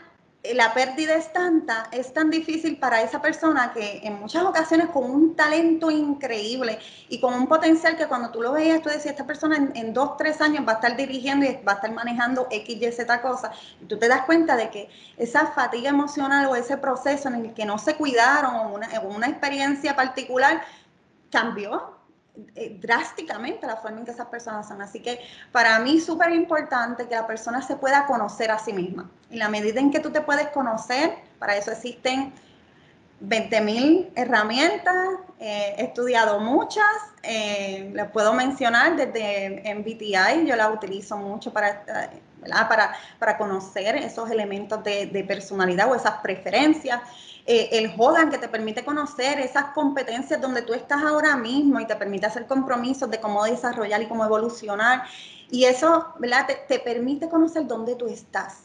la 0.54 0.72
pérdida 0.72 1.14
es 1.14 1.32
tanta, 1.32 1.88
es 1.92 2.14
tan 2.14 2.30
difícil 2.30 2.78
para 2.78 3.02
esa 3.02 3.20
persona 3.20 3.72
que 3.74 4.00
en 4.02 4.18
muchas 4.18 4.42
ocasiones 4.42 4.88
con 4.88 5.10
un 5.10 5.36
talento 5.36 5.90
increíble 5.90 6.78
y 7.10 7.20
con 7.20 7.34
un 7.34 7.46
potencial 7.46 7.96
que 7.96 8.06
cuando 8.06 8.30
tú 8.30 8.40
lo 8.40 8.52
veías, 8.52 8.80
tú 8.80 8.88
decías, 8.88 9.12
esta 9.12 9.26
persona 9.26 9.70
en, 9.74 9.92
dos, 9.92 10.16
tres 10.16 10.40
años 10.40 10.66
va 10.66 10.72
a 10.72 10.74
estar 10.76 10.96
dirigiendo 10.96 11.44
y 11.44 11.58
va 11.62 11.72
a 11.72 11.74
estar 11.74 11.92
manejando 11.92 12.46
X, 12.50 12.76
Y, 12.80 12.92
Z 12.92 13.20
cosa. 13.20 13.52
Y 13.82 13.84
tú 13.84 13.98
te 13.98 14.08
das 14.08 14.22
cuenta 14.22 14.56
de 14.56 14.70
que 14.70 14.88
esa 15.18 15.48
fatiga 15.48 15.90
emocional 15.90 16.46
o 16.46 16.56
ese 16.56 16.78
proceso 16.78 17.28
en 17.28 17.34
el 17.34 17.54
que 17.54 17.66
no 17.66 17.76
se 17.76 17.96
cuidaron 17.96 18.54
o 18.54 18.74
una, 18.74 18.88
una 19.00 19.26
experiencia 19.28 19.94
particular 19.94 20.62
cambió 21.30 21.99
eh, 22.54 22.78
drásticamente 22.80 23.66
la 23.66 23.76
forma 23.76 23.98
en 23.98 24.04
que 24.04 24.12
esas 24.12 24.28
personas 24.28 24.68
son. 24.68 24.80
Así 24.82 25.00
que 25.00 25.20
para 25.52 25.78
mí 25.80 25.96
es 25.96 26.06
súper 26.06 26.32
importante 26.32 27.06
que 27.08 27.14
la 27.14 27.26
persona 27.26 27.60
se 27.62 27.76
pueda 27.76 28.06
conocer 28.06 28.50
a 28.50 28.58
sí 28.58 28.72
misma. 28.72 29.10
Y 29.30 29.36
la 29.36 29.48
medida 29.48 29.80
en 29.80 29.90
que 29.90 30.00
tú 30.00 30.10
te 30.10 30.20
puedes 30.20 30.48
conocer, 30.48 31.16
para 31.38 31.56
eso 31.56 31.72
existen 31.72 32.32
20.000 33.22 34.10
herramientas, 34.14 34.96
eh, 35.38 35.74
he 35.76 35.84
estudiado 35.84 36.40
muchas, 36.40 36.84
eh, 37.22 37.90
les 37.92 38.10
puedo 38.10 38.32
mencionar 38.32 38.96
desde 38.96 39.62
MBTI, 39.74 40.46
yo 40.46 40.56
la 40.56 40.70
utilizo 40.70 41.16
mucho 41.18 41.52
para, 41.52 41.84
para, 42.68 42.96
para 43.18 43.36
conocer 43.36 43.96
esos 43.96 44.30
elementos 44.30 44.82
de, 44.82 45.06
de 45.06 45.24
personalidad 45.24 45.90
o 45.90 45.94
esas 45.94 46.20
preferencias. 46.22 47.00
Eh, 47.46 47.68
el 47.72 47.94
Hogan 47.96 48.30
que 48.30 48.38
te 48.38 48.48
permite 48.48 48.84
conocer 48.84 49.40
esas 49.40 49.66
competencias 49.72 50.40
donde 50.40 50.62
tú 50.62 50.74
estás 50.74 51.02
ahora 51.02 51.36
mismo 51.36 51.80
y 51.80 51.86
te 51.86 51.96
permite 51.96 52.26
hacer 52.26 52.46
compromisos 52.46 53.10
de 53.10 53.20
cómo 53.20 53.44
desarrollar 53.44 54.02
y 54.02 54.06
cómo 54.06 54.24
evolucionar. 54.24 55.04
Y 55.50 55.64
eso, 55.64 56.14
¿verdad? 56.18 56.46
Te, 56.68 56.78
permite 56.78 57.28
conocer 57.28 57.66
dónde 57.66 57.96
tú 57.96 58.06
estás. 58.06 58.64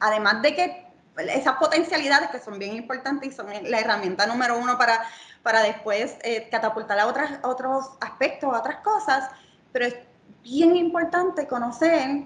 Además 0.00 0.42
de 0.42 0.54
que 0.54 0.86
esas 1.28 1.56
potencialidades 1.56 2.30
que 2.30 2.40
son 2.40 2.58
bien 2.58 2.74
importantes 2.74 3.32
y 3.32 3.32
son 3.32 3.46
la 3.64 3.80
herramienta 3.80 4.26
número 4.26 4.56
uno 4.56 4.78
para, 4.78 5.00
para 5.42 5.60
después 5.60 6.16
eh, 6.22 6.48
catapultar 6.50 6.98
a, 6.98 7.06
otras, 7.06 7.38
otros 7.42 7.90
aspectos, 8.00 8.52
a 8.54 8.60
otras 8.60 8.76
cosas, 8.78 9.28
pero 9.72 9.86
es 9.86 9.96
bien 10.42 10.74
importante 10.74 11.46
conocer 11.46 12.24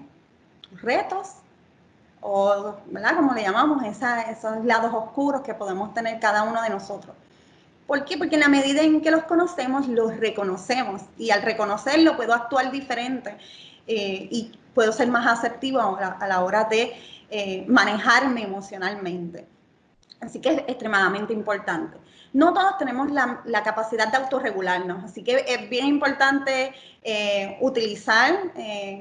retos 0.81 1.33
o, 2.21 2.75
¿verdad? 2.87 3.15
Como 3.15 3.33
le 3.33 3.43
llamamos, 3.43 3.83
esos 3.85 4.65
lados 4.65 4.93
oscuros 4.93 5.41
que 5.41 5.53
podemos 5.53 5.93
tener 5.93 6.19
cada 6.19 6.43
uno 6.43 6.61
de 6.61 6.69
nosotros. 6.69 7.15
¿Por 7.85 8.03
qué? 8.03 8.17
Porque 8.17 8.35
en 8.35 8.41
la 8.41 8.49
medida 8.49 8.81
en 8.81 9.01
que 9.01 9.11
los 9.11 9.23
conocemos, 9.23 9.87
los 9.87 10.17
reconocemos 10.17 11.01
y 11.17 11.31
al 11.31 11.41
reconocerlo 11.41 12.17
puedo 12.17 12.33
actuar 12.33 12.69
diferente 12.69 13.37
eh, 13.87 14.27
y 14.29 14.51
puedo 14.73 14.91
ser 14.91 15.07
más 15.07 15.25
asertivo 15.25 15.79
a 15.79 16.27
la, 16.27 16.43
hora 16.43 16.65
de 16.65 16.93
eh, 17.29 17.65
manejarme 17.67 18.43
emocionalmente. 18.43 19.47
Así 20.19 20.39
que 20.41 20.49
es 20.49 20.57
extremadamente 20.67 21.33
importante. 21.33 21.97
No 22.33 22.53
todos 22.53 22.77
tenemos 22.77 23.11
la, 23.11 23.63
capacidad 23.63 24.11
de 24.11 24.17
autorregularnos, 24.17 25.03
así 25.03 25.23
que 25.23 25.45
es 25.47 25.69
bien 25.69 25.85
importante 25.85 26.73
eh, 27.03 27.57
utilizar, 27.61 28.51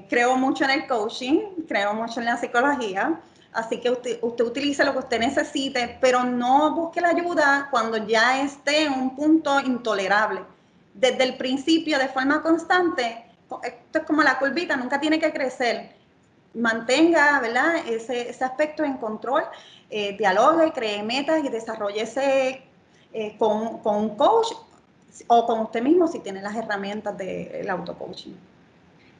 creo 0.08 0.36
mucho 0.36 0.64
en 0.64 0.70
el 0.70 0.86
coaching, 0.86 1.40
creo 1.66 1.94
mucho 1.94 2.20
en 2.20 2.26
la 2.26 2.36
psicología, 2.36 3.20
Así 3.56 3.80
que 3.80 3.90
usted, 3.90 4.18
usted 4.20 4.44
utilice 4.44 4.84
lo 4.84 4.92
que 4.92 4.98
usted 4.98 5.18
necesite, 5.18 5.96
pero 5.98 6.22
no 6.24 6.74
busque 6.74 7.00
la 7.00 7.08
ayuda 7.08 7.68
cuando 7.70 7.96
ya 8.06 8.42
esté 8.42 8.84
en 8.84 8.92
un 8.92 9.16
punto 9.16 9.58
intolerable. 9.60 10.42
Desde 10.92 11.24
el 11.24 11.38
principio, 11.38 11.98
de 11.98 12.08
forma 12.08 12.42
constante, 12.42 13.24
esto 13.62 13.98
es 13.98 14.04
como 14.04 14.22
la 14.22 14.38
curvita, 14.38 14.76
nunca 14.76 15.00
tiene 15.00 15.18
que 15.18 15.32
crecer. 15.32 15.95
Mantenga 16.56 17.40
¿verdad? 17.40 17.76
Ese, 17.88 18.30
ese 18.30 18.44
aspecto 18.44 18.82
en 18.82 18.96
control, 18.96 19.42
eh, 19.90 20.16
dialogue, 20.16 20.72
cree 20.72 21.02
metas 21.02 21.44
y 21.44 21.48
desarrollese 21.48 22.62
eh, 23.12 23.36
con, 23.38 23.78
con, 23.78 23.96
un 23.96 24.16
coach 24.16 24.48
o 25.26 25.46
con 25.46 25.60
usted 25.60 25.82
mismo 25.82 26.08
si 26.08 26.18
tiene 26.20 26.42
las 26.42 26.56
herramientas 26.56 27.16
del 27.16 27.68
auto-coaching. 27.68 28.34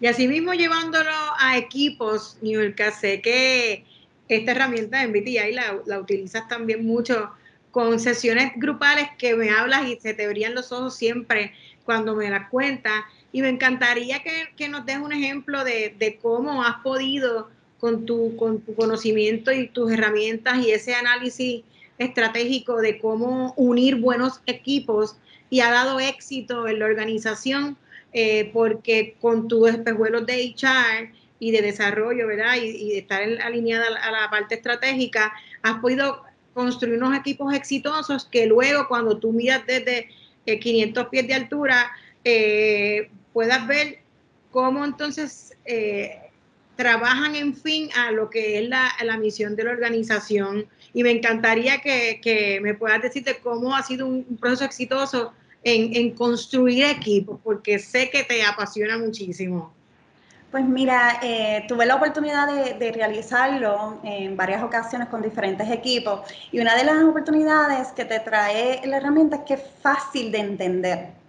Y 0.01 0.07
asimismo 0.07 0.53
llevándolo 0.53 1.11
a 1.39 1.57
equipos, 1.57 2.37
Niurka, 2.43 2.91
sé 2.91 3.23
que 3.23 3.85
esta 4.29 4.53
herramienta 4.53 4.99
de 4.99 5.09
MBTI 5.09 5.53
la, 5.53 5.79
la 5.87 6.01
utilizas 6.01 6.49
también 6.49 6.87
mucho 6.87 7.31
con 7.71 8.01
sesiones 8.01 8.53
grupales 8.57 9.09
que 9.19 9.35
me 9.35 9.51
hablas 9.51 9.87
y 9.87 9.97
se 10.01 10.15
te 10.15 10.27
brillan 10.29 10.55
los 10.55 10.73
ojos 10.73 10.97
siempre 10.97 11.53
cuando 11.85 12.15
me 12.15 12.29
das 12.31 12.49
cuenta. 12.51 13.07
Y 13.37 13.43
me 13.43 13.51
encantaría 13.51 14.23
que, 14.57 14.69
nos 14.71 14.87
des 14.87 14.97
un 14.97 15.13
ejemplo 15.13 15.63
de, 15.63 16.19
cómo 16.23 16.63
has 16.63 16.77
podido 16.77 17.51
con 17.79 18.07
tu, 18.07 18.35
con 18.35 18.63
tu 18.63 18.75
conocimiento 18.75 19.53
y 19.53 19.69
tus 19.69 19.93
herramientas 19.93 20.65
y 20.65 20.71
ese 20.71 20.95
análisis 20.95 21.63
estratégico 21.99 22.81
de 22.81 22.99
cómo 22.99 23.53
unir 23.59 23.97
buenos 23.97 24.41
equipos 24.47 25.19
y 25.51 25.61
ha 25.61 25.71
dado 25.71 26.01
éxito 26.01 26.67
en 26.67 26.79
la 26.79 26.87
organización, 26.87 27.77
eh, 28.15 28.49
porque 28.55 29.17
con 29.21 29.49
tus 29.49 29.69
espejuelos 29.69 30.25
de 30.25 30.55
HR 30.57 31.13
y 31.39 31.51
de 31.51 31.61
desarrollo, 31.61 32.27
¿verdad? 32.29 32.55
Y, 32.57 32.89
de 32.89 32.99
estar 33.01 33.23
alineada 33.43 33.85
a 34.03 34.13
la 34.13 34.31
parte 34.31 34.55
estratégica, 34.55 35.35
has 35.61 35.79
podido 35.81 36.23
construir 36.55 36.97
unos 36.97 37.15
equipos 37.15 37.53
exitosos 37.53 38.25
que 38.25 38.47
luego 38.47 38.89
cuando 38.89 39.19
tú 39.19 39.31
miras 39.35 39.67
desde 39.67 40.09
500 40.47 41.05
eh, 41.05 41.09
pies 41.11 41.29
de 41.29 41.35
altura, 41.35 41.91
eh, 42.25 43.11
puedas 43.37 43.67
ver 43.67 43.99
cómo 44.51 44.83
entonces 44.83 45.55
eh, 45.67 46.31
trabajan 46.75 47.37
en 47.37 47.55
fin 47.55 47.91
a 47.95 48.11
lo 48.11 48.31
que 48.31 48.59
es 48.59 48.67
la, 48.67 49.19
misión 49.21 49.55
de 49.57 49.65
la 49.65 49.73
organización. 49.73 50.67
Y 50.95 51.03
me 51.03 51.11
encantaría 51.11 51.83
que, 51.83 52.59
me 52.63 52.73
puedas 52.73 53.03
decir 53.03 53.25
de 53.25 53.37
cómo 53.37 53.77
ha 53.77 53.83
sido 53.83 54.07
un, 54.07 54.25
proceso 54.41 54.65
exitoso 54.65 55.35
en, 55.63 55.95
en 55.95 56.13
construir 56.13 56.87
equipos, 56.87 57.39
porque 57.45 57.79
sé 57.79 58.09
que 58.09 58.25
te 58.25 58.43
apasiona 58.43 58.97
muchísimo. 58.97 59.71
Pues 60.51 60.65
mira, 60.65 61.21
eh, 61.23 61.67
tuve 61.69 61.85
la 61.85 61.97
oportunidad 61.97 62.49
de, 62.79 62.93
realizarlo 62.93 64.01
en 64.03 64.35
varias 64.35 64.63
ocasiones 64.63 65.09
con 65.09 65.21
diferentes 65.21 65.71
equipos 65.71 66.21
y 66.51 66.61
una 66.61 66.75
de 66.75 66.85
las 66.85 67.05
oportunidades 67.05 67.89
que 67.89 68.07
te 68.07 68.19
trae 68.21 68.81
la 68.87 68.97
herramienta 68.97 69.37
es 69.37 69.43
que 69.43 69.55
es 69.55 69.63
fácil 69.83 70.33
de 70.33 70.39
entender. 70.39 71.27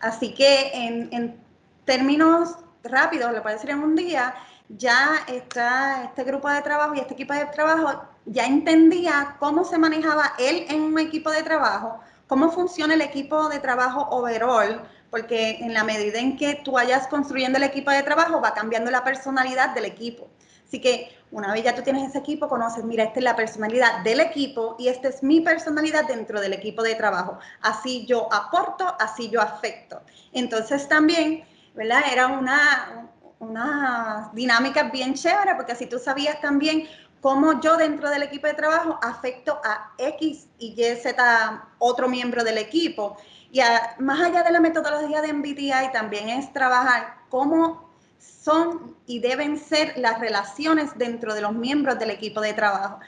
Así 0.00 0.32
que 0.34 0.70
en, 0.72 1.47
términos 1.88 2.50
rápidos, 2.84 3.32
le 3.32 3.40
puedo 3.40 3.56
decir 3.56 3.70
en 3.70 3.82
un 3.82 3.96
día, 3.96 4.34
ya 4.68 5.24
está 5.26 6.04
este 6.04 6.22
grupo 6.22 6.46
de 6.50 6.60
trabajo 6.60 6.94
y 6.94 7.00
este 7.00 7.14
equipo 7.14 7.32
de 7.32 7.46
trabajo 7.46 8.02
ya 8.26 8.44
entendía 8.44 9.36
cómo 9.38 9.64
se 9.64 9.78
manejaba 9.78 10.34
él 10.38 10.66
en 10.68 10.82
un 10.82 10.98
equipo 10.98 11.30
de 11.30 11.42
trabajo, 11.42 11.98
cómo 12.26 12.52
funciona 12.52 12.92
el 12.92 13.00
equipo 13.00 13.48
de 13.48 13.58
trabajo 13.58 14.06
overall, 14.10 14.82
porque 15.10 15.56
en 15.60 15.72
la 15.72 15.82
medida 15.82 16.18
en 16.18 16.36
que 16.36 16.60
tú 16.62 16.72
vayas 16.72 17.08
construyendo 17.08 17.56
el 17.56 17.64
equipo 17.64 17.90
de 17.90 18.02
trabajo, 18.02 18.42
va 18.42 18.52
cambiando 18.52 18.90
la 18.90 19.02
personalidad 19.02 19.70
del 19.70 19.86
equipo. 19.86 20.28
Así 20.66 20.82
que 20.82 21.16
una 21.30 21.54
vez 21.54 21.64
ya 21.64 21.74
tú 21.74 21.80
tienes 21.80 22.06
ese 22.06 22.18
equipo, 22.18 22.48
conoces, 22.48 22.84
mira, 22.84 23.04
esta 23.04 23.20
es 23.20 23.24
la 23.24 23.34
personalidad 23.34 24.02
del 24.04 24.20
equipo 24.20 24.76
y 24.78 24.88
esta 24.88 25.08
es 25.08 25.22
mi 25.22 25.40
personalidad 25.40 26.06
dentro 26.06 26.38
del 26.38 26.52
equipo 26.52 26.82
de 26.82 26.94
trabajo. 26.94 27.38
Así 27.62 28.04
yo 28.04 28.30
aporto, 28.30 28.94
así 29.00 29.30
yo 29.30 29.40
afecto. 29.40 30.02
Entonces 30.34 30.86
también, 30.86 31.44
¿verdad? 31.78 32.02
Era 32.12 32.26
una, 32.26 33.08
una 33.38 34.30
dinámica 34.34 34.82
bien 34.90 35.14
chévere 35.14 35.54
porque 35.54 35.72
así 35.72 35.86
tú 35.86 36.00
sabías 36.00 36.40
también 36.40 36.88
cómo 37.20 37.60
yo 37.60 37.76
dentro 37.76 38.10
del 38.10 38.24
equipo 38.24 38.48
de 38.48 38.54
trabajo 38.54 38.98
afecto 39.00 39.60
a 39.64 39.92
X 39.96 40.48
y 40.58 40.74
Y, 40.76 40.96
Z, 40.96 41.64
otro 41.78 42.08
miembro 42.08 42.42
del 42.42 42.58
equipo. 42.58 43.16
Y 43.52 43.60
más 44.00 44.20
allá 44.20 44.42
de 44.42 44.50
la 44.50 44.58
metodología 44.58 45.22
de 45.22 45.32
MBTI, 45.32 45.92
también 45.92 46.28
es 46.28 46.52
trabajar 46.52 47.14
cómo 47.28 47.88
son 48.18 48.96
y 49.06 49.20
deben 49.20 49.56
ser 49.56 49.96
las 49.98 50.18
relaciones 50.18 50.90
dentro 50.98 51.32
de 51.32 51.42
los 51.42 51.52
miembros 51.52 51.96
del 52.00 52.10
equipo 52.10 52.40
de 52.40 52.54
trabajo. 52.54 52.98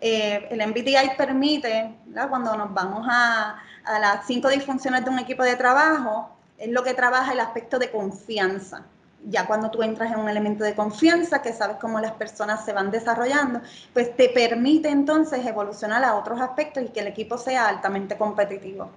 Eh, 0.00 0.48
el 0.50 0.66
MBTI 0.66 1.16
permite, 1.16 1.94
cuando 2.28 2.56
nos 2.56 2.74
vamos 2.74 3.06
a, 3.08 3.62
a 3.84 3.98
las 4.00 4.26
cinco 4.26 4.48
disfunciones 4.48 5.04
de 5.04 5.10
un 5.10 5.20
equipo 5.20 5.44
de 5.44 5.54
trabajo, 5.54 6.35
es 6.58 6.68
lo 6.70 6.82
que 6.82 6.94
trabaja 6.94 7.32
el 7.32 7.40
aspecto 7.40 7.78
de 7.78 7.90
confianza 7.90 8.84
ya 9.28 9.46
cuando 9.46 9.70
tú 9.70 9.82
entras 9.82 10.12
en 10.12 10.20
un 10.20 10.28
elemento 10.28 10.62
de 10.64 10.74
confianza, 10.74 11.42
que 11.42 11.52
sabes 11.52 11.76
cómo 11.80 12.00
las 12.00 12.12
personas 12.12 12.64
se 12.64 12.72
van 12.72 12.90
desarrollando, 12.90 13.60
pues 13.92 14.16
te 14.16 14.28
permite 14.28 14.88
entonces 14.88 15.44
evolucionar 15.44 16.04
a 16.04 16.14
otros 16.14 16.40
aspectos 16.40 16.84
y 16.84 16.88
que 16.88 17.00
el 17.00 17.08
equipo 17.08 17.36
sea 17.36 17.68
altamente 17.68 18.16
competitivo. 18.16 18.90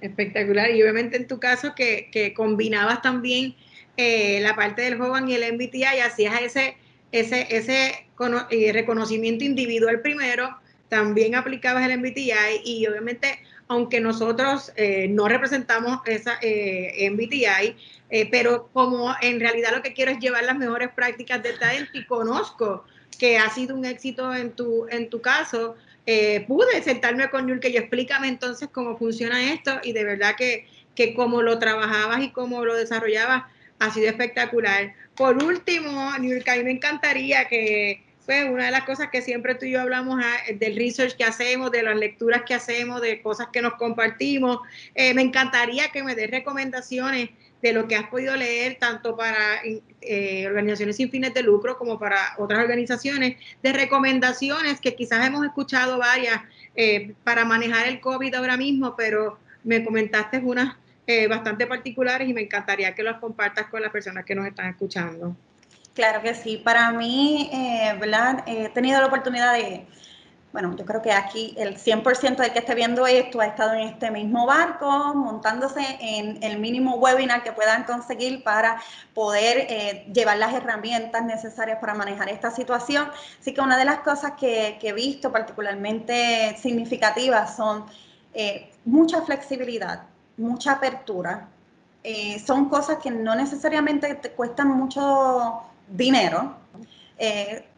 Espectacular. 0.00 0.70
Y 0.70 0.82
obviamente 0.82 1.16
en 1.16 1.28
tu 1.28 1.38
caso 1.38 1.74
que, 1.74 2.32
combinabas 2.34 3.02
también 3.02 3.54
eh, 3.96 4.40
la 4.40 4.56
parte 4.56 4.82
del 4.82 4.98
joven 4.98 5.28
y 5.28 5.34
el 5.34 5.54
MBTI 5.54 5.96
y 5.96 6.00
hacías 6.00 6.40
ese, 6.40 6.76
ese, 7.12 7.46
ese 7.54 8.06
eh, 8.50 8.72
reconocimiento 8.72 9.44
individual 9.44 10.00
primero, 10.00 10.56
también 10.88 11.34
aplicabas 11.34 11.88
el 11.88 11.98
MBTI 11.98 12.62
y 12.64 12.86
obviamente 12.86 13.38
aunque 13.72 14.00
nosotros 14.00 14.72
eh, 14.76 15.08
no 15.08 15.28
representamos 15.28 16.00
esa 16.06 16.38
MBTI, 17.10 17.76
pero 18.30 18.68
como 18.72 19.14
en 19.22 19.40
realidad 19.40 19.70
lo 19.74 19.82
que 19.82 19.94
quiero 19.94 20.10
es 20.10 20.18
llevar 20.18 20.44
las 20.44 20.56
mejores 20.56 20.90
prácticas 20.90 21.42
de 21.42 21.54
talento 21.54 21.92
y 21.94 22.04
conozco 22.04 22.84
que 23.18 23.38
ha 23.38 23.48
sido 23.50 23.76
un 23.76 23.84
éxito 23.84 24.34
en 24.34 24.52
tu, 24.52 24.86
en 24.90 25.08
tu 25.08 25.20
caso, 25.20 25.76
eh, 26.06 26.44
pude 26.48 26.82
sentarme 26.82 27.30
con 27.30 27.46
Yulke 27.46 27.68
y 27.68 27.76
explícame 27.76 28.28
entonces 28.28 28.68
cómo 28.72 28.98
funciona 28.98 29.52
esto 29.52 29.78
y 29.84 29.92
de 29.92 30.04
verdad 30.04 30.34
que, 30.36 30.66
que 30.96 31.14
como 31.14 31.42
lo 31.42 31.58
trabajabas 31.58 32.22
y 32.22 32.30
cómo 32.30 32.64
lo 32.64 32.74
desarrollabas 32.74 33.44
ha 33.78 33.90
sido 33.92 34.08
espectacular. 34.08 34.94
Por 35.16 35.42
último, 35.42 36.10
Yulka, 36.20 36.54
a 36.54 36.56
mí 36.56 36.64
me 36.64 36.72
encantaría 36.72 37.46
que 37.46 38.02
fue 38.24 38.44
una 38.44 38.66
de 38.66 38.70
las 38.70 38.84
cosas 38.84 39.08
que 39.10 39.22
siempre 39.22 39.54
tú 39.54 39.66
y 39.66 39.72
yo 39.72 39.80
hablamos 39.80 40.20
ah, 40.22 40.52
del 40.54 40.76
research 40.76 41.16
que 41.16 41.24
hacemos, 41.24 41.70
de 41.70 41.82
las 41.82 41.96
lecturas 41.96 42.42
que 42.46 42.54
hacemos, 42.54 43.00
de 43.00 43.20
cosas 43.20 43.48
que 43.52 43.62
nos 43.62 43.74
compartimos. 43.74 44.58
Eh, 44.94 45.12
me 45.14 45.22
encantaría 45.22 45.90
que 45.90 46.02
me 46.02 46.14
des 46.14 46.30
recomendaciones 46.30 47.30
de 47.62 47.72
lo 47.72 47.86
que 47.86 47.94
has 47.94 48.08
podido 48.08 48.34
leer 48.36 48.76
tanto 48.78 49.16
para 49.16 49.36
eh, 50.00 50.46
organizaciones 50.46 50.96
sin 50.96 51.10
fines 51.10 51.32
de 51.32 51.42
lucro 51.42 51.78
como 51.78 51.98
para 51.98 52.34
otras 52.38 52.60
organizaciones, 52.60 53.36
de 53.62 53.72
recomendaciones 53.72 54.80
que 54.80 54.96
quizás 54.96 55.24
hemos 55.26 55.44
escuchado 55.44 55.98
varias 55.98 56.42
eh, 56.74 57.14
para 57.22 57.44
manejar 57.44 57.86
el 57.86 58.00
COVID 58.00 58.34
ahora 58.34 58.56
mismo, 58.56 58.96
pero 58.96 59.38
me 59.62 59.84
comentaste 59.84 60.38
unas 60.38 60.76
eh, 61.06 61.28
bastante 61.28 61.66
particulares 61.66 62.28
y 62.28 62.34
me 62.34 62.42
encantaría 62.42 62.94
que 62.94 63.02
las 63.02 63.18
compartas 63.18 63.66
con 63.68 63.80
las 63.80 63.92
personas 63.92 64.24
que 64.24 64.34
nos 64.34 64.46
están 64.46 64.68
escuchando. 64.68 65.36
Claro 65.94 66.22
que 66.22 66.34
sí, 66.34 66.56
para 66.56 66.90
mí, 66.92 67.50
¿verdad? 68.00 68.44
He 68.46 68.70
tenido 68.70 69.00
la 69.00 69.08
oportunidad 69.08 69.52
de 69.52 69.86
bueno, 70.52 70.76
yo 70.76 70.84
creo 70.84 71.00
que 71.00 71.12
aquí 71.12 71.54
el 71.56 71.78
100% 71.78 72.36
del 72.36 72.52
que 72.52 72.58
esté 72.58 72.74
viendo 72.74 73.06
esto 73.06 73.40
ha 73.40 73.46
estado 73.46 73.72
en 73.72 73.88
este 73.88 74.10
mismo 74.10 74.46
barco, 74.46 75.14
montándose 75.14 75.80
en 75.98 76.42
el 76.42 76.58
mínimo 76.58 76.96
webinar 76.96 77.42
que 77.42 77.52
puedan 77.52 77.84
conseguir 77.84 78.44
para 78.44 78.80
poder 79.14 79.66
eh, 79.70 80.06
llevar 80.12 80.36
las 80.36 80.52
herramientas 80.52 81.24
necesarias 81.24 81.78
para 81.80 81.94
manejar 81.94 82.28
esta 82.28 82.50
situación. 82.50 83.08
Así 83.40 83.54
que 83.54 83.62
una 83.62 83.78
de 83.78 83.86
las 83.86 84.00
cosas 84.00 84.32
que, 84.32 84.78
he 84.82 84.92
visto 84.92 85.32
particularmente 85.32 86.54
significativas 86.60 87.56
son 87.56 87.86
eh, 88.34 88.70
mucha 88.84 89.22
flexibilidad, 89.22 90.02
mucha 90.36 90.72
apertura. 90.72 91.48
Eh, 92.04 92.38
son 92.44 92.68
cosas 92.68 92.98
que 92.98 93.10
no 93.10 93.34
necesariamente 93.34 94.16
te 94.16 94.32
cuestan 94.32 94.68
mucho 94.68 95.62
dinero. 95.92 96.56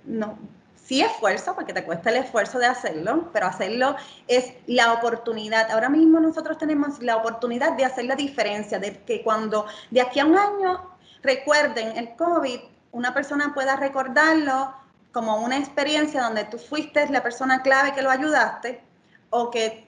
no, 0.04 0.38
sí 0.84 1.00
esfuerzo, 1.00 1.54
porque 1.54 1.72
te 1.72 1.84
cuesta 1.84 2.10
el 2.10 2.16
esfuerzo 2.16 2.58
de 2.58 2.66
hacerlo, 2.66 3.30
pero 3.32 3.46
hacerlo 3.46 3.96
es 4.28 4.52
la 4.66 4.92
oportunidad. 4.92 5.70
Ahora 5.70 5.88
mismo 5.88 6.20
nosotros 6.20 6.58
tenemos 6.58 7.00
la 7.00 7.16
oportunidad 7.16 7.72
de 7.72 7.84
hacer 7.84 8.04
la 8.04 8.16
diferencia, 8.16 8.78
de 8.78 8.98
que 9.04 9.22
cuando 9.22 9.66
de 9.90 10.02
aquí 10.02 10.20
a 10.20 10.26
un 10.26 10.36
año 10.36 10.90
recuerden 11.22 11.96
el 11.96 12.14
COVID, 12.16 12.60
una 12.92 13.14
persona 13.14 13.52
pueda 13.54 13.76
recordarlo 13.76 14.74
como 15.12 15.38
una 15.38 15.58
experiencia 15.58 16.22
donde 16.22 16.44
tú 16.44 16.58
fuiste 16.58 17.08
la 17.08 17.22
persona 17.22 17.62
clave 17.62 17.94
que 17.94 18.02
lo 18.02 18.10
ayudaste 18.10 18.82
o 19.30 19.50
que 19.50 19.83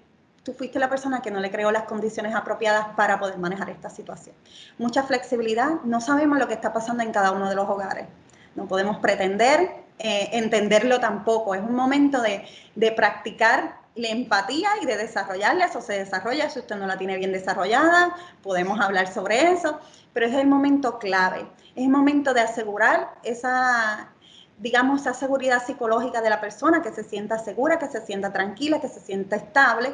tú 0.46 0.52
fuiste 0.52 0.78
la 0.78 0.88
persona 0.88 1.20
que 1.22 1.32
no 1.32 1.40
le 1.40 1.50
creó 1.50 1.72
las 1.72 1.82
condiciones 1.82 2.32
apropiadas 2.32 2.86
para 2.96 3.18
poder 3.18 3.36
manejar 3.36 3.68
esta 3.68 3.90
situación. 3.90 4.36
Mucha 4.78 5.02
flexibilidad, 5.02 5.80
no 5.82 6.00
sabemos 6.00 6.38
lo 6.38 6.46
que 6.46 6.54
está 6.54 6.72
pasando 6.72 7.02
en 7.02 7.10
cada 7.10 7.32
uno 7.32 7.48
de 7.48 7.56
los 7.56 7.68
hogares. 7.68 8.06
No 8.54 8.66
podemos 8.68 8.98
pretender 8.98 9.68
eh, 9.98 10.28
entenderlo 10.32 11.00
tampoco. 11.00 11.56
Es 11.56 11.62
un 11.62 11.74
momento 11.74 12.22
de, 12.22 12.46
practicar 12.92 13.80
la 13.96 14.08
empatía 14.08 14.68
y 14.80 14.86
de 14.86 14.96
desarrollarla. 14.96 15.64
Eso 15.64 15.80
se 15.80 15.94
desarrolla 15.94 16.48
si 16.48 16.60
usted 16.60 16.76
no 16.76 16.86
la 16.86 16.96
tiene 16.96 17.16
bien 17.16 17.32
desarrollada, 17.32 18.14
podemos 18.44 18.78
hablar 18.78 19.12
sobre 19.12 19.50
eso, 19.50 19.80
pero 20.12 20.26
es 20.26 20.34
el 20.34 20.46
momento 20.46 21.00
clave. 21.00 21.40
Es 21.74 21.82
el 21.82 21.88
momento 21.88 22.34
de 22.34 22.42
asegurar 22.42 23.14
esa, 23.24 24.10
digamos, 24.58 25.00
esa 25.00 25.12
seguridad 25.12 25.66
psicológica 25.66 26.20
de 26.20 26.30
la 26.30 26.40
persona, 26.40 26.82
que 26.82 26.92
se 26.92 27.02
sienta 27.02 27.36
segura, 27.36 27.80
que 27.80 27.88
se 27.88 28.00
sienta 28.06 28.32
tranquila, 28.32 28.80
que 28.80 28.88
se 28.88 29.00
sienta 29.00 29.34
estable. 29.34 29.92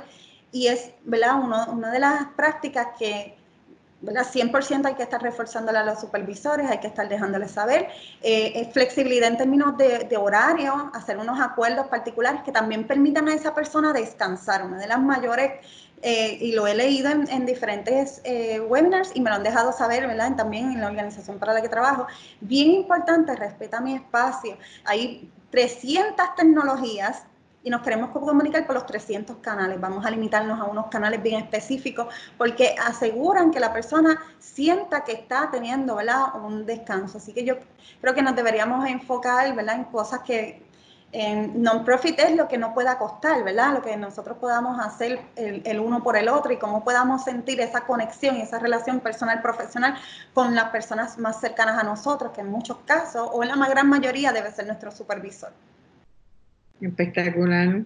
Y 0.53 0.69
es, 0.69 0.91
¿verdad? 1.05 1.41
una 1.71 1.91
de 1.91 1.99
las 1.99 2.27
prácticas 2.37 2.88
que, 2.99 3.37
¿verdad? 4.03 4.27
100% 4.27 4.85
hay 4.87 4.95
que 4.95 5.05
estar 5.05 5.23
reforzándole 5.23 5.79
a 5.79 5.85
los 5.85 6.01
supervisores, 6.01 6.69
hay 6.69 6.79
que 6.79 6.88
estar 6.88 7.09
dejándoles 7.09 7.53
saber. 7.53 7.88
Eh, 8.21 8.69
flexibilidad 8.73 9.29
en 9.29 9.37
términos 9.37 9.77
de, 9.79 10.17
horario, 10.17 10.91
hacer 10.93 11.17
unos 11.19 11.41
acuerdos 11.41 11.87
particulares 11.87 12.43
que 12.43 12.53
también 12.53 12.87
permitan 12.87 13.29
a 13.29 13.35
esa 13.35 13.55
persona 13.55 13.93
descansar. 13.93 14.65
Una 14.67 14.79
de 14.79 14.88
las 14.88 15.01
mayores, 15.01 15.53
eh, 16.03 16.37
y 16.41 16.53
lo 16.53 16.67
he 16.67 16.75
leído 16.75 17.11
en, 17.11 17.47
diferentes 17.47 18.21
eh, 18.25 18.61
webinars 18.61 19.12
y 19.15 19.21
me 19.21 19.31
lo 19.31 19.37
han 19.37 19.45
dejado 19.45 19.73
saber, 19.73 20.07
¿verdad? 20.09 20.35
También 20.37 20.73
en 20.73 20.81
la 20.81 20.88
organización 20.88 21.38
para 21.38 21.55
la 21.55 21.62
que 21.62 21.69
trabajo. 21.69 22.09
Bien 22.41 22.71
importante, 22.73 23.37
respeta 23.37 23.81
mi 23.81 23.95
espacio. 23.95 24.59
Hay 24.85 25.31
300 25.51 26.35
tecnologías 26.35 27.23
y 27.64 27.70
nos 27.70 27.83
queremos 27.83 28.11
comunicar 28.11 28.66
por 28.66 28.75
los 28.75 28.87
300 28.87 29.37
canales. 29.37 29.81
Vamos 29.81 30.05
a 30.05 30.11
limitarnos 30.11 30.61
a 30.61 30.64
unos 30.64 30.87
canales 30.87 31.22
bien 31.22 31.40
específicos 31.40 32.12
porque 32.37 32.75
aseguran 32.83 33.51
que 33.51 33.61
la 33.61 33.72
persona 33.72 34.20
sienta 34.38 35.05
que 35.05 35.12
está 35.12 35.51
teniendo 35.51 35.98
un 36.42 36.66
descanso. 36.66 37.18
Así 37.18 37.33
que 37.33 37.44
yo 37.44 37.57
creo 38.01 38.14
que 38.14 38.22
nos 38.22 38.35
deberíamos 38.35 38.87
enfocar 38.88 39.46
en 39.46 39.85
cosas 39.85 40.20
que 40.20 40.62
en 41.12 41.62
non-profit 41.62 42.18
es 42.20 42.37
lo 42.37 42.48
que 42.48 42.57
no 42.57 42.72
pueda 42.72 42.96
costar, 42.96 43.44
¿verdad? 43.44 43.75
Lo 43.75 43.83
que 43.83 43.94
nosotros 43.98 44.38
podamos 44.38 44.81
hacer 44.81 45.20
el, 45.37 45.61
el, 45.66 45.79
uno 45.79 46.03
por 46.03 46.16
el 46.16 46.29
otro 46.29 46.53
y 46.53 46.57
cómo 46.57 46.83
podamos 46.83 47.22
sentir 47.25 47.61
esa 47.61 47.83
conexión 47.83 48.37
y 48.37 48.40
esa 48.40 48.59
relación 48.59 49.01
personal-profesional 49.01 49.94
con 50.33 50.55
las 50.55 50.70
personas 50.70 51.18
más 51.18 51.38
cercanas 51.38 51.79
a 51.79 51.83
nosotros, 51.83 52.33
que 52.33 52.40
en 52.40 52.51
muchos 52.51 52.79
casos, 52.87 53.29
o 53.31 53.42
en 53.42 53.51
la 53.51 53.68
gran 53.68 53.90
mayoría, 53.90 54.33
debe 54.33 54.51
ser 54.53 54.66
nuestro 54.66 54.90
supervisor. 54.90 55.53
Espectacular. 56.83 57.85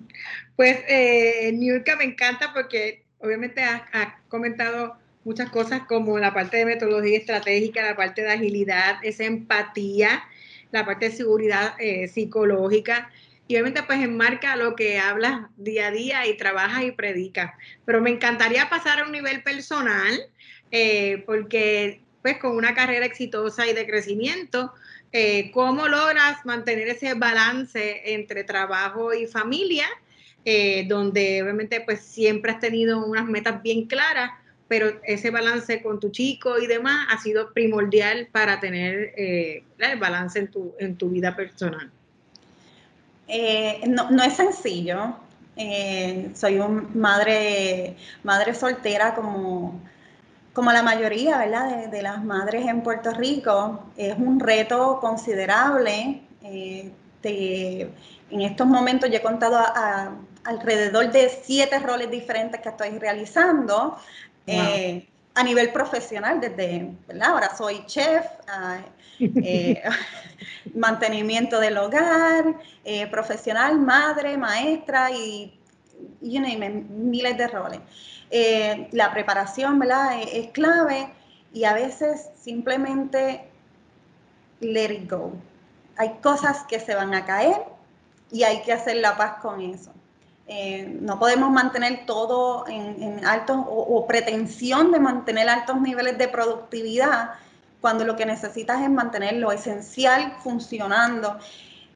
Pues, 0.57 0.79
eh, 0.89 1.53
me 1.99 2.05
encanta 2.05 2.53
porque 2.55 3.05
obviamente 3.19 3.63
has, 3.63 3.83
comentado 4.29 4.97
muchas 5.25 5.51
cosas 5.51 5.83
como 5.87 6.19
la 6.19 6.33
parte 6.33 6.57
de 6.57 6.65
metodología 6.65 7.19
estratégica, 7.19 7.83
la 7.83 7.97
parte 7.97 8.23
de 8.23 8.33
agilidad, 8.33 8.97
esa 9.03 9.25
empatía, 9.25 10.25
la 10.73 10.87
parte 10.87 11.11
de 11.11 11.17
seguridad 11.17 11.75
eh, 11.79 12.09
psicológica. 12.09 13.11
Y 13.49 13.55
obviamente 13.55 13.83
pues 13.83 14.01
enmarca 14.01 14.57
lo 14.57 14.75
que 14.75 14.99
hablas 14.99 15.43
día 15.57 15.89
a 15.89 15.91
día 15.91 16.27
y 16.27 16.37
trabajas 16.37 16.85
y 16.85 16.93
predicas. 16.93 17.53
Pero 17.85 18.01
me 18.01 18.11
encantaría 18.11 18.71
pasar 18.71 19.01
a 19.01 19.05
un 19.05 19.13
nivel 19.13 19.43
personal, 19.43 20.21
eh, 20.71 21.23
porque 21.27 22.01
pues 22.23 22.39
con 22.39 22.57
una 22.57 22.75
carrera 22.75 23.05
exitosa 23.05 23.67
y 23.67 23.75
de 23.75 23.87
crecimiento, 23.87 24.73
eh, 25.13 25.51
¿cómo 25.53 25.89
logras 25.89 26.45
mantener 26.45 26.89
ese 26.89 27.15
balance 27.15 28.13
entre 28.15 28.45
trabajo 28.45 29.15
y 29.15 29.27
familia? 29.27 29.87
Eh, 30.45 30.87
donde 30.89 31.43
obviamente 31.43 31.81
pues 31.81 32.01
siempre 32.01 32.53
has 32.53 32.61
tenido 32.61 33.05
unas 33.05 33.27
metas 33.27 33.63
bien 33.63 33.87
claras, 33.87 34.31
pero 34.69 35.01
ese 35.05 35.31
balance 35.31 35.83
con 35.83 35.99
tu 35.99 36.11
chico 36.11 36.59
y 36.59 36.67
demás 36.67 37.07
ha 37.11 37.19
sido 37.19 37.53
primordial 37.53 38.29
para 38.31 38.61
tener 38.61 39.13
eh, 39.17 39.65
el 39.79 39.99
balance 39.99 40.39
en 40.39 40.51
tu, 40.51 40.75
en 40.79 40.97
tu 40.97 41.11
vida 41.11 41.35
personal. 41.35 41.91
no, 43.89 44.11
no, 44.11 44.23
es 44.23 44.35
sencillo. 44.35 45.17
soy 46.35 46.59
una 46.59 46.83
madre, 46.95 47.97
madre 48.23 48.55
soltera 48.55 49.15
como 49.15 49.81
como 50.57 50.73
la 50.73 50.83
mayoría 50.83 51.37
¿verdad? 51.37 51.89
De, 51.89 52.01
las 52.01 52.25
madres 52.25 52.67
en 52.67 52.81
Puerto 52.83 53.13
Rico, 53.13 53.91
es 53.95 54.17
un 54.17 54.41
reto 54.41 54.99
considerable. 55.03 56.23
Eh, 56.43 56.91
en 58.31 58.41
estos 58.41 58.67
momentos 58.67 59.11
yo 59.11 59.17
he 59.17 59.23
contado 59.23 59.59
alrededor 60.45 61.13
de 61.13 61.29
siete 61.29 61.79
roles 61.81 62.11
diferentes 62.11 62.59
que 62.63 62.71
estoy 62.71 62.99
realizando 62.99 63.99
eh, 64.47 65.07
a 65.35 65.43
nivel 65.43 65.73
profesional, 65.73 66.41
desde, 66.41 66.91
¿verdad? 67.07 67.33
Ahora 67.33 67.55
soy 67.55 67.85
chef, 67.85 68.25
ah, 68.49 68.79
eh, 69.21 69.83
mantenimiento 70.75 71.61
del 71.61 71.77
hogar, 71.77 72.55
profesional, 73.11 73.79
madre, 73.79 74.39
maestra 74.39 75.11
y, 75.11 75.61
y 76.23 76.41
miles 76.41 77.37
de 77.37 77.47
roles. 77.49 77.81
Eh, 78.31 78.89
la 78.93 79.13
preparación. 79.13 79.81
Es, 79.83 80.33
es, 80.33 80.51
clave 80.53 81.13
y 81.53 81.65
a 81.65 81.75
veces 81.75 82.29
simplemente 82.41 83.49
let 84.61 84.93
it 84.93 85.11
go. 85.11 85.33
Hay 85.97 86.19
cosas 86.23 86.65
que 86.69 86.81
se 86.81 86.95
van 86.95 87.15
a 87.15 87.25
caer 87.25 87.63
y 88.31 88.43
hay 88.43 88.63
que 88.63 88.73
hacer 88.73 88.97
la 88.97 89.17
paz 89.17 89.37
con 89.41 89.61
eso. 89.61 89.93
Eh, 90.49 90.99
no 91.01 91.19
podemos 91.19 91.51
mantener 91.51 92.07
todo 92.07 92.69
en, 92.69 93.25
altos 93.27 93.59
o, 93.69 94.07
pretensión 94.07 94.93
de 94.93 95.01
mantener 95.01 95.49
altos 95.49 95.81
niveles 95.81 96.19
de 96.19 96.29
productividad 96.29 97.31
cuando 97.81 98.05
lo 98.05 98.15
que 98.15 98.27
necesitas 98.27 98.81
es 98.81 98.91
mantener 98.91 99.35
lo 99.35 99.51
esencial 99.51 100.37
funcionando 100.45 101.37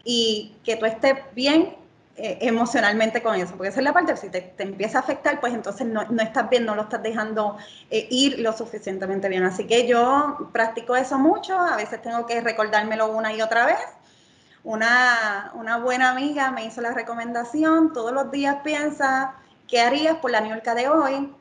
y 0.03 0.57
que 0.65 0.75
tú 0.77 0.87
estés 0.87 1.15
bien 1.33 1.77
eh, 2.23 2.37
emocionalmente 2.43 3.23
con 3.23 3.35
eso, 3.35 3.55
porque 3.57 3.69
esa 3.69 3.81
es 3.81 3.85
la 3.85 3.95
parte, 3.95 4.15
si 4.15 4.29
te, 4.29 4.55
empieza 4.59 4.99
a 4.99 5.01
afectar, 5.01 5.41
pues 5.41 5.55
entonces 5.55 5.87
no, 5.87 6.03
estás 6.21 6.51
bien, 6.51 6.67
no 6.67 6.75
lo 6.75 6.83
estás 6.83 7.03
dejando 7.03 7.57
eh, 7.91 8.09
ir 8.11 8.41
lo 8.41 8.53
suficientemente 8.53 9.27
bien. 9.31 9.43
Así 9.45 9.67
que 9.67 9.87
yo 9.87 10.51
practico 10.53 10.97
eso 10.97 11.19
mucho, 11.19 11.59
a 11.59 11.77
veces 11.77 12.03
tengo 12.03 12.27
que 12.27 12.43
recordármelo 12.43 13.09
una 13.11 13.33
y 13.33 13.41
otra 13.41 13.65
vez. 13.65 13.79
Una, 14.65 15.51
una 15.55 15.79
buena 15.79 16.11
amiga 16.11 16.51
me 16.51 16.67
hizo 16.67 16.83
la 16.83 16.93
recomendación, 16.93 17.95
todos 17.95 18.13
los 18.13 18.31
días 18.31 18.57
piensa 18.63 19.37
qué 19.67 19.81
harías 19.81 20.17
por 20.17 20.31
la 20.31 20.43
Niolca 20.43 20.75
de 20.75 20.91
hoy 20.91 21.33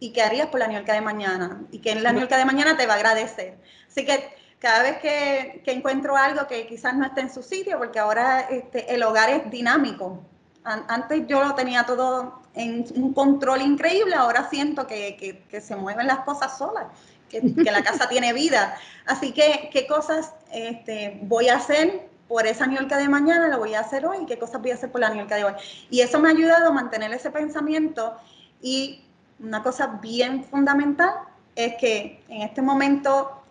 y 0.00 0.12
qué 0.12 0.22
harías 0.22 0.48
por 0.48 0.58
la 0.58 0.66
Niolca 0.66 0.94
de 0.94 1.00
mañana, 1.00 1.62
y 1.70 1.78
que 1.78 1.92
en 1.92 2.02
la 2.02 2.12
Niolca 2.12 2.36
de 2.36 2.44
mañana 2.44 2.76
te 2.76 2.86
va 2.86 2.94
a 2.94 2.96
agradecer. 2.96 3.56
Así 3.88 4.04
que 4.04 4.33
cada 4.64 4.82
vez 4.82 4.96
que, 4.96 5.62
encuentro 5.66 6.16
algo 6.16 6.46
que 6.46 6.66
quizás 6.66 6.94
no 6.96 7.04
esté 7.04 7.20
en 7.20 7.30
su 7.30 7.42
sitio, 7.42 7.76
porque 7.76 7.98
ahora 7.98 8.40
este, 8.48 8.94
el 8.94 9.02
hogar 9.02 9.28
es 9.28 9.50
dinámico. 9.50 10.24
antes 10.64 11.26
yo 11.26 11.44
lo 11.44 11.54
tenía 11.54 11.84
todo 11.84 12.40
en 12.54 12.86
un 12.94 13.12
control 13.12 13.60
increíble, 13.60 14.14
ahora 14.14 14.48
siento 14.48 14.86
que, 14.86 15.44
se 15.60 15.76
mueven 15.76 16.06
las 16.06 16.20
cosas 16.20 16.56
solas, 16.56 16.86
que, 17.28 17.42
la 17.70 17.84
casa 17.84 18.08
tiene 18.14 18.32
vida. 18.32 18.74
Así 19.04 19.32
que, 19.32 19.68
¿qué 19.70 19.86
cosas 19.86 20.32
este, 20.50 21.20
voy 21.24 21.50
a 21.50 21.56
hacer 21.56 22.08
por 22.26 22.46
esa 22.46 22.66
niolca 22.66 22.96
de 22.96 23.10
mañana? 23.10 23.48
Lo 23.48 23.58
voy 23.58 23.74
a 23.74 23.80
hacer 23.80 24.06
hoy, 24.06 24.24
¿qué 24.24 24.38
cosas 24.38 24.62
voy 24.62 24.70
a 24.70 24.76
hacer 24.76 24.90
por 24.90 25.02
la 25.02 25.10
niolca 25.10 25.36
de 25.36 25.44
hoy? 25.44 25.52
Y 25.90 26.00
eso 26.00 26.18
me 26.20 26.28
ha 26.28 26.32
ayudado 26.32 26.68
a 26.68 26.72
mantener 26.72 27.12
ese 27.12 27.30
pensamiento 27.30 28.16
y 28.62 29.04
una 29.40 29.62
cosa 29.62 29.98
bien 30.00 30.42
fundamental 30.42 31.12
es 31.54 31.74
que 31.74 32.24
en 32.30 32.40
este 32.40 32.62
momento 32.62 33.43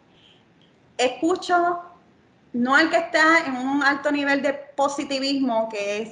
escucho 0.97 1.81
no 2.53 2.75
al 2.75 2.89
que 2.89 2.97
está 2.97 3.45
en 3.45 3.55
un 3.55 3.83
alto 3.83 4.11
nivel 4.11 4.41
de 4.41 4.53
positivismo, 4.53 5.69
que 5.69 6.01
es 6.01 6.09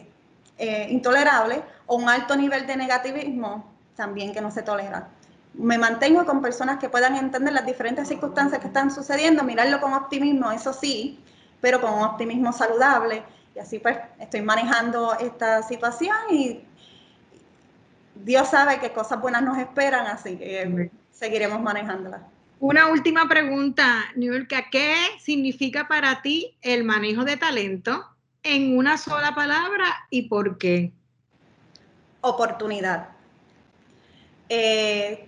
eh, 0.58 0.88
intolerable 0.90 1.62
o 1.86 1.96
un 1.96 2.10
alto 2.10 2.36
nivel 2.36 2.66
de 2.68 2.76
negativismo 2.76 3.72
también 3.96 4.34
que 4.34 4.42
no 4.42 4.52
se 4.52 4.64
tolera. 4.64 5.10
Me 5.54 5.78
mantengo 5.78 6.26
con 6.26 6.42
personas 6.42 6.80
que 6.80 6.90
puedan 6.90 7.16
entender 7.16 7.54
las 7.54 7.66
diferentes 7.66 8.08
circunstancias 8.08 8.60
que 8.62 8.68
están 8.68 8.90
sucediendo, 8.90 9.44
mirarlo 9.44 9.80
con 9.80 9.94
optimismo, 9.94 10.52
eso 10.52 10.74
sí, 10.74 11.20
pero 11.60 11.82
con 11.82 11.94
un 11.94 12.04
optimismo 12.04 12.54
saludable. 12.54 13.24
Y 13.54 13.60
así 13.60 13.80
pues 13.80 13.98
estoy 14.20 14.42
manejando 14.42 15.14
esta 15.20 15.62
situación 15.62 16.16
y 16.30 16.64
Dios 18.16 18.48
sabe 18.48 18.80
que 18.80 18.94
cosas 18.94 19.22
buenas 19.22 19.44
nos 19.44 19.58
esperan, 19.58 20.08
así 20.08 20.38
que 20.38 20.90
seguiremos 21.12 21.62
manejándolas. 21.62 22.22
Una 22.62 22.90
última 22.90 23.28
pregunta, 23.28 24.06
Niurka, 24.16 24.70
¿qué 24.70 24.94
significa 25.20 25.88
para 25.88 26.22
ti 26.22 26.56
el 26.62 26.84
manejo 26.84 27.24
de 27.24 27.36
talento 27.36 28.06
en 28.44 28.78
una 28.78 29.00
sola 29.00 29.34
palabra 29.34 29.88
y 30.12 30.30
por 30.30 30.60
qué? 30.60 30.92
Oportunidad. 32.22 33.10
Eh, 34.48 35.28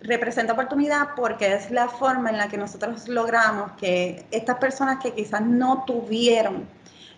representa 0.00 0.54
oportunidad 0.54 1.10
porque 1.14 1.52
es 1.52 1.70
la 1.70 1.88
forma 1.88 2.30
en 2.30 2.38
la 2.38 2.48
que 2.48 2.56
nosotros 2.56 3.06
logramos 3.06 3.72
que 3.72 4.24
estas 4.30 4.56
personas 4.56 4.96
que 5.02 5.12
quizás 5.12 5.42
no 5.42 5.84
tuvieron 5.86 6.66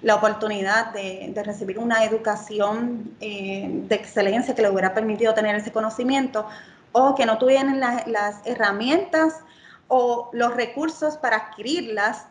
la 0.03 0.17
oportunidad 0.17 0.93
de, 0.93 1.33
recibir 1.45 1.79
una 1.79 2.03
educación 2.03 3.15
eh, 3.21 3.69
de 3.71 3.95
excelencia 3.95 4.53
que 4.57 4.63
le 4.63 4.71
hubiera 4.71 4.93
permitido 4.95 5.33
tener 5.33 5.55
ese 5.55 5.71
conocimiento, 5.71 6.49
o 6.97 7.15
que 7.15 7.27
no 7.27 7.39
tuvieran 7.39 7.81
las 7.81 8.47
herramientas 8.47 9.41
o 9.89 10.31
los 10.33 10.55
recursos 10.55 11.17
para 11.17 11.37
adquirirlas, 11.37 12.29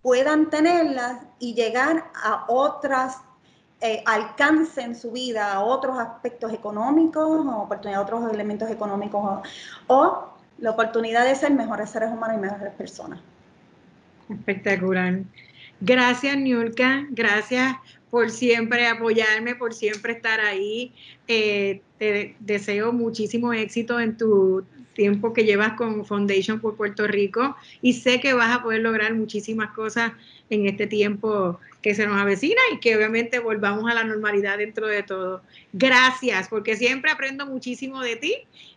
puedan 0.00 0.48
tenerlas 0.48 1.18
y 1.40 1.54
llegar 1.54 2.10
a 2.14 2.46
otras 2.48 3.18
eh, 3.80 4.02
alcance 4.06 4.80
en 4.80 4.94
su 4.94 5.10
vida, 5.10 5.54
a 5.54 5.60
otros 5.60 5.98
aspectos 5.98 6.52
económicos, 6.52 7.24
o 7.24 7.62
oportunidad, 7.62 8.02
otros 8.02 8.32
elementos 8.32 8.70
económicos, 8.70 9.40
o, 9.88 10.28
la 10.58 10.70
oportunidad 10.70 11.24
de 11.24 11.34
ser 11.34 11.52
mejores 11.52 11.90
seres 11.90 12.10
humanos 12.10 12.36
y 12.36 12.40
mejores 12.40 12.74
personas. 12.74 13.18
Espectacular. 14.28 15.20
Gracias, 15.80 16.36
Niurka. 16.36 17.06
Gracias 17.10 17.74
por 18.10 18.30
siempre 18.30 18.86
apoyarme, 18.86 19.54
por 19.54 19.72
siempre 19.72 20.12
estar 20.12 20.40
ahí. 20.40 20.94
Eh, 21.26 21.82
te 22.00 22.34
deseo 22.40 22.94
muchísimo 22.94 23.52
éxito 23.52 24.00
en 24.00 24.16
tu 24.16 24.64
tiempo 25.00 25.32
que 25.32 25.44
llevas 25.44 25.72
con 25.78 26.04
Foundation 26.04 26.60
por 26.60 26.76
Puerto 26.76 27.06
Rico 27.06 27.56
y 27.80 27.94
sé 27.94 28.20
que 28.20 28.34
vas 28.34 28.54
a 28.54 28.62
poder 28.62 28.82
lograr 28.82 29.14
muchísimas 29.14 29.70
cosas 29.72 30.12
en 30.50 30.66
este 30.66 30.86
tiempo 30.86 31.58
que 31.80 31.94
se 31.94 32.06
nos 32.06 32.20
avecina 32.20 32.60
y 32.70 32.80
que 32.80 32.94
obviamente 32.96 33.38
volvamos 33.38 33.90
a 33.90 33.94
la 33.94 34.04
normalidad 34.04 34.58
dentro 34.58 34.86
de 34.88 35.02
todo. 35.02 35.40
Gracias, 35.72 36.48
porque 36.48 36.76
siempre 36.76 37.10
aprendo 37.10 37.46
muchísimo 37.46 38.02
de 38.02 38.16
ti 38.16 38.34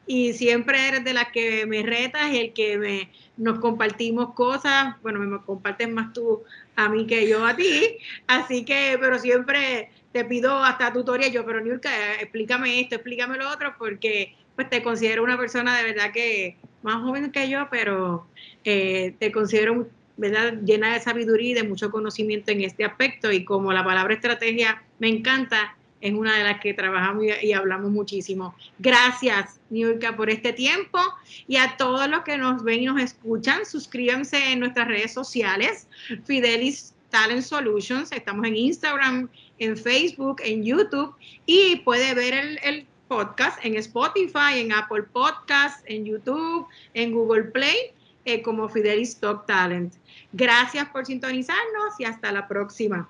y 0.08 0.32
siempre 0.32 0.88
eres 0.88 1.04
de 1.04 1.14
las 1.14 1.30
que 1.34 1.66
me 1.66 1.84
retas 1.84 2.32
y 2.32 2.38
el 2.38 2.54
que 2.54 2.78
me, 2.78 3.10
nos 3.36 3.60
compartimos 3.60 4.34
cosas, 4.34 4.96
bueno, 5.02 5.20
me 5.20 5.42
compartes 5.42 5.90
más 5.90 6.14
tú 6.14 6.44
a 6.78 6.88
mí 6.88 7.06
que 7.06 7.28
yo 7.28 7.46
a 7.46 7.54
ti, 7.54 7.98
así 8.28 8.64
que, 8.64 8.98
pero 8.98 9.20
siempre 9.20 9.90
te 10.14 10.24
pido 10.24 10.64
hasta 10.64 10.94
tutoría. 10.94 11.28
Yo, 11.28 11.46
pero 11.46 11.60
Niurka, 11.60 12.14
explícame 12.22 12.80
esto, 12.80 12.96
explícame 12.96 13.38
lo 13.38 13.52
otro, 13.52 13.76
porque 13.78 14.36
pues 14.56 14.70
te 14.70 14.84
considero 14.84 15.24
una 15.24 15.38
persona 15.38 15.78
de 15.78 15.84
verdad 15.84 16.12
que 16.12 16.58
más 16.82 17.02
joven 17.02 17.32
que 17.32 17.50
yo, 17.50 17.68
pero 17.72 18.28
eh, 18.64 19.16
te 19.20 19.32
considero 19.32 19.88
¿verdad? 20.18 20.60
llena 20.64 20.94
de 20.94 21.00
sabiduría 21.00 21.52
y 21.52 21.54
de 21.56 21.64
mucho 21.64 21.92
conocimiento 21.92 22.52
en 22.52 22.62
este 22.62 22.86
aspecto 22.86 23.32
y 23.32 23.44
como 23.44 23.74
la 23.74 23.84
palabra 23.84 24.14
estrategia 24.14 24.84
me 25.00 25.10
encanta, 25.10 25.76
es 26.02 26.14
una 26.14 26.38
de 26.38 26.44
las 26.44 26.60
que 26.60 26.74
trabajamos 26.74 27.24
y, 27.42 27.54
hablamos 27.54 27.90
muchísimo. 27.90 28.54
Gracias, 28.78 29.62
Niurka, 29.70 30.18
por 30.18 30.30
este 30.30 30.52
tiempo 30.52 31.00
y 31.48 31.56
a 31.56 31.78
todos 31.78 32.10
los 32.10 32.24
que 32.24 32.38
nos 32.38 32.62
ven 32.64 32.84
y 32.84 32.86
nos 32.88 33.02
escuchan, 33.02 33.66
suscríbanse 33.66 34.52
en 34.52 34.60
nuestras 34.60 34.90
redes 34.90 35.14
sociales, 35.14 35.88
Fidelis 36.26 36.94
Talent 37.10 37.44
Solutions, 37.44 38.12
estamos 38.12 38.46
en 38.46 38.58
Instagram, 38.58 39.30
en 39.60 39.78
Facebook, 39.78 40.42
en 40.44 40.66
YouTube 40.66 41.16
y 41.46 41.78
puede 41.78 42.14
ver 42.14 42.34
el, 42.64 42.86
podcast 43.14 43.64
en 43.64 43.76
Spotify, 43.76 44.58
en 44.58 44.72
Apple 44.72 45.04
Podcast, 45.04 45.84
en 45.86 46.04
YouTube, 46.04 46.68
en 46.96 47.12
Google 47.12 47.44
Play, 47.44 47.94
eh, 48.26 48.42
como 48.42 48.68
Fidelis 48.68 49.20
Top 49.20 49.46
Talent. 49.46 49.94
Gracias 50.32 50.90
por 50.90 51.06
sintonizarnos 51.06 52.00
y 52.00 52.06
hasta 52.06 52.32
la 52.32 52.48
próxima. 52.48 53.08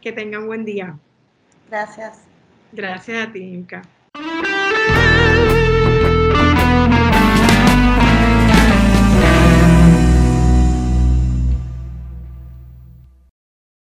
Que 0.00 0.10
tengan 0.10 0.46
buen 0.48 0.64
día. 0.64 0.98
Gracias. 1.68 2.22
Gracias 2.72 3.28
a 3.28 3.32
ti, 3.32 3.40
Inca. 3.40 3.82